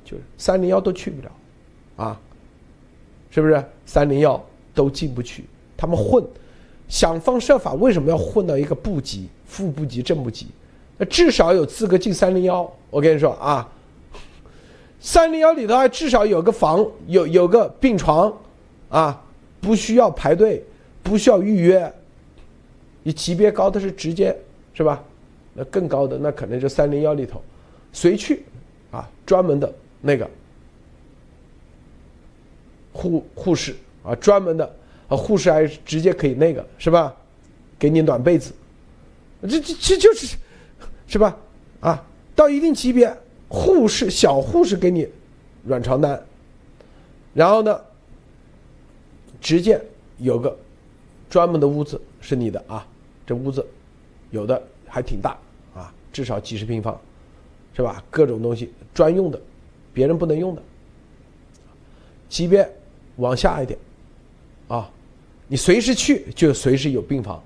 [0.05, 1.33] 就是三零幺都去不了，
[1.97, 2.21] 啊，
[3.31, 3.65] 是不是？
[3.87, 4.45] 三零幺
[4.75, 5.45] 都进不去，
[5.77, 6.23] 他们混，
[6.89, 10.49] 想方设法，为什么要混到一个部级、副部级、正部级？
[10.99, 12.71] 那至少有资格进三零幺。
[12.91, 13.67] 我跟你说啊，
[15.01, 18.31] 三零幺里头还至少有个房，有有个病床，
[18.91, 19.25] 啊，
[19.61, 20.63] 不需要排队，
[21.03, 21.91] 不需要预约。
[23.03, 24.37] 你级别高的是直接
[24.75, 25.03] 是吧？
[25.55, 27.43] 那更高的那可能就三零幺里头，
[27.93, 28.43] 随去，
[28.91, 29.73] 啊，专门的。
[30.05, 30.29] 那个
[32.93, 34.75] 护护士啊，专门的
[35.07, 37.15] 啊，护士还直接可以那个是吧？
[37.79, 38.53] 给你暖被子，
[39.43, 40.37] 这这这就是
[41.07, 41.39] 是吧？
[41.79, 42.05] 啊，
[42.35, 43.17] 到一定级别，
[43.49, 45.09] 护士小护士给你
[45.65, 46.21] 软床单，
[47.33, 47.81] 然后呢，
[49.41, 49.81] 直接
[50.19, 50.59] 有个
[51.31, 52.85] 专门的屋子是你的啊，
[53.33, 53.67] 屋子
[54.31, 55.37] 有的还挺大
[55.75, 56.99] 啊，至少几十平方，
[57.75, 58.03] 是吧？
[58.11, 59.41] 各种东西专用的。
[59.95, 60.63] 别人不能用的，
[62.27, 62.67] 级别
[63.17, 63.79] 往下一点，
[64.67, 64.91] 啊，
[65.47, 67.45] 你随时去就随时有病房，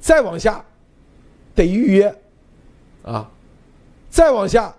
[0.00, 0.64] 再往下
[1.54, 2.18] 得预约，
[3.02, 3.30] 啊，
[4.08, 4.74] 再往下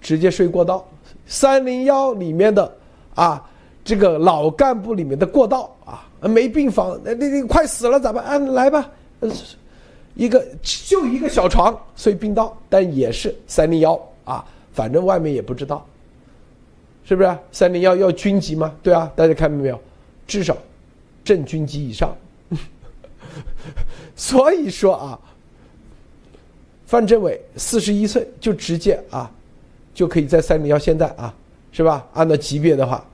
[0.00, 0.84] 直接睡过道，
[1.26, 2.76] 三零幺里面的
[3.14, 3.48] 啊，
[3.84, 8.24] 这个老干部里面的过道啊，没病房，那那那快死了咋办？
[8.24, 8.90] 啊，来吧，
[10.14, 14.44] 一个就一个小床睡病道，但也是三零幺啊。
[14.72, 15.86] 反正外面也不知道，
[17.04, 17.38] 是不是？
[17.50, 18.74] 三零幺要军级吗？
[18.82, 19.78] 对啊，大家看到没有？
[20.26, 20.56] 至少
[21.24, 22.14] 正军级以上。
[24.16, 25.20] 所以说啊，
[26.86, 29.30] 范政委四十一岁就直接啊，
[29.92, 31.34] 就可以在三零幺现在啊
[31.70, 32.06] 是吧？
[32.12, 33.04] 按照级别的话，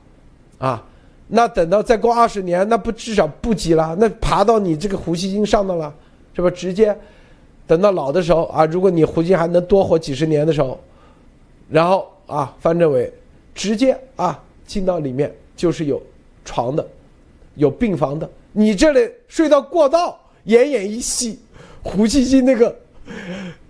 [0.59, 0.85] 啊，
[1.29, 5.93] 那等到再过二十年，那不至少不级了，那爬到你这个胡锡进上头了，
[6.35, 6.51] 是吧？
[6.51, 6.97] 直接
[7.67, 10.81] 等到老的时候啊，如果你胡锡还能多活几十年的时候，
[11.69, 13.13] 然后啊，范政委
[13.55, 16.03] 直接啊进到里面就是有
[16.47, 16.87] 床的，
[17.57, 21.39] 有病房的，你这里睡到过道，奄奄一息，
[21.83, 22.75] 胡锡进那个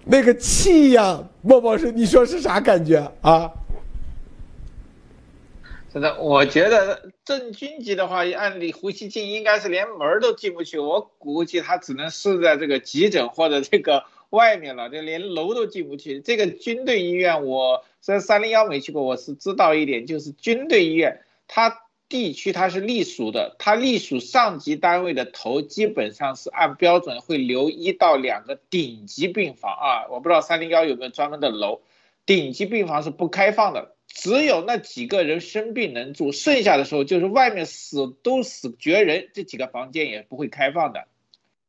[0.05, 3.51] 那个气呀，莫博士，你说是啥感觉啊？
[5.99, 16.21] 真的，我觉得正军级的话，按理胡锡进应该是连门都进不去，我估计他只能是在这个急诊或者这个外面了，就连楼都进不去。
[16.21, 30.07] 这个军队医院，我虽然三零幺没去过，我是知道一点，就是军队医院，它地区它是隶属的，它隶属上级单位的头，基本上是按标准会留一到两个顶级病房啊。
[30.11, 31.81] 我不知道三零幺有没有专门的楼，
[32.25, 33.97] 顶级病房是不开放的。
[34.09, 41.07] 只有那几个人生病能住，剩下的时候就是外面死都死绝人，这几个房间也不会开放的。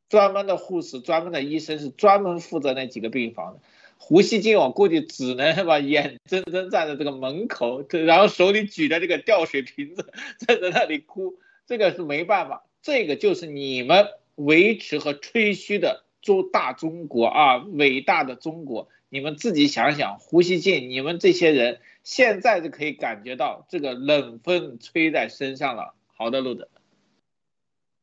[0.08, 3.60] 专门的护士、专门的医生是专门负责那几个病房的。
[3.96, 12.64] 胡锡进我估计只能是吧，眼睁睁站在这个门口，然后手里举着这个吊水瓶子，站 在那里哭，这个是没办法。
[12.82, 18.88] 这个就是你们维持和吹嘘的中大中国啊，伟大的中国。
[19.12, 21.78] 你们自己想想，胡锡进，你们这些人。
[22.02, 25.92] 现在就可以感觉到这个冷风吹在身上了。
[26.16, 26.66] 好的，路德，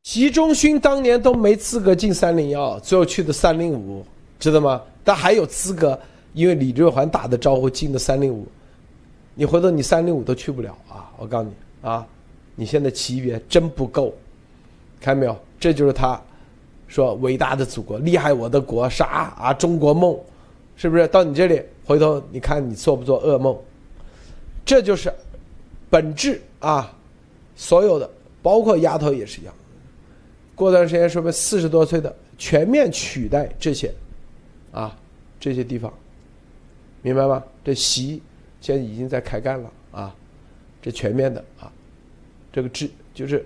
[0.04, 4.06] 习仲勋当年都没资格进三零幺，最后去的三零五，
[4.38, 4.84] 知道吗？
[5.04, 6.00] 但还有资格，
[6.34, 8.48] 因为李瑞环打的招呼进的三零五。
[9.34, 11.10] 你回头你三零五都去不了啊！
[11.18, 11.56] 我告诉你
[11.88, 12.06] 啊，
[12.54, 14.14] 你现在级别真不够，
[15.00, 15.36] 看到没有？
[15.60, 16.22] 这就是他
[16.88, 19.54] 说伟大的祖国，厉害我的国，啥啊？
[19.54, 20.16] 中国梦，
[20.78, 21.06] 是不是？
[21.08, 23.58] 到你这里，回头你看你做不做噩梦？
[24.64, 25.12] 这就是
[25.90, 26.94] 本质啊！
[27.56, 28.10] 所有的，
[28.42, 29.54] 包括丫头也是一样。
[30.54, 33.92] 过段时间，说明四十多岁的全面取代这些
[34.72, 34.96] 啊，
[35.40, 35.92] 这些地方，
[37.02, 37.44] 明白吗？
[37.64, 38.22] 这习
[38.62, 40.16] 现在已经在开干了啊！
[40.82, 41.72] 这全面的啊，
[42.54, 43.44] 这个治就是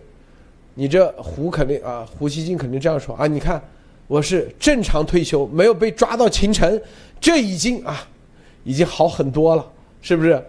[0.74, 3.28] 你这胡肯定啊，胡锡进肯定这样说啊！
[3.28, 3.62] 你看，
[4.08, 6.82] 我是正常退休，没有被抓到秦城，
[7.22, 8.06] 这已经啊，
[8.64, 9.66] 已经好很多了，
[10.02, 10.44] 是不是？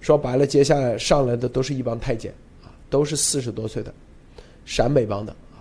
[0.00, 3.92] 说白了，接下来上来的都是一帮太监啊，都是四十多岁的
[4.64, 5.60] 陕北帮的啊。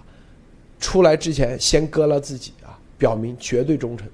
[0.79, 4.07] 出来之前先割了自己啊，表明绝对忠诚，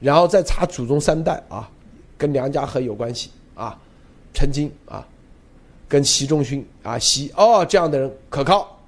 [0.00, 1.70] 然后再查祖宗三代啊，
[2.18, 3.78] 跟梁家河有关系啊，
[4.34, 5.06] 陈经啊，
[5.88, 8.78] 跟习仲勋啊，习哦这样的人可靠，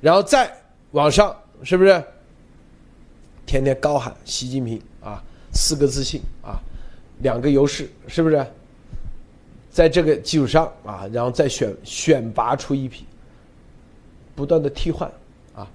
[0.00, 0.50] 然后再
[0.92, 2.02] 往上是不是？
[3.44, 4.80] 天天高喊习近平，
[5.60, 6.62] 四个自信啊，
[7.18, 8.46] 两个优势是不是？
[9.68, 13.04] 在这个基础上啊，然后再选选拔出一批，
[14.36, 15.10] 不断的替换，
[15.56, 15.68] 啊，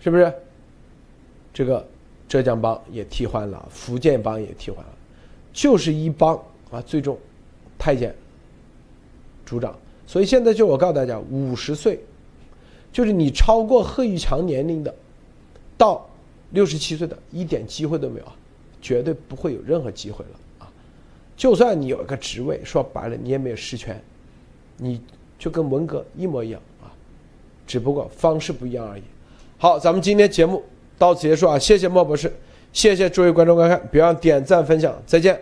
[0.00, 0.34] 是不是？
[1.54, 1.86] 这个
[2.28, 4.90] 浙江帮也替换了，福建帮也替换了，
[5.52, 6.36] 就是一帮
[6.72, 7.16] 啊，最终
[7.78, 8.12] 太监
[9.46, 9.78] 组长。
[10.08, 12.00] 所以现在就我告诉大家，五十岁，
[12.92, 14.92] 就是你超过贺玉强年龄的，
[15.76, 16.04] 到
[16.50, 18.36] 六十七岁的，一点机会都没有啊，
[18.88, 20.72] 绝对不会有任何机会了啊。
[21.36, 24.02] 就算你有一个职位，说白了你也没有实权，
[24.78, 24.98] 你
[25.38, 26.88] 就跟文革一模一样啊，
[27.66, 29.02] 只不过方式不一样而已。
[29.58, 30.64] 好，咱们今天节目
[30.96, 32.32] 到此结束啊，谢谢莫博士，
[32.72, 35.38] 谢谢诸位观众观看，别忘点赞分享，再见。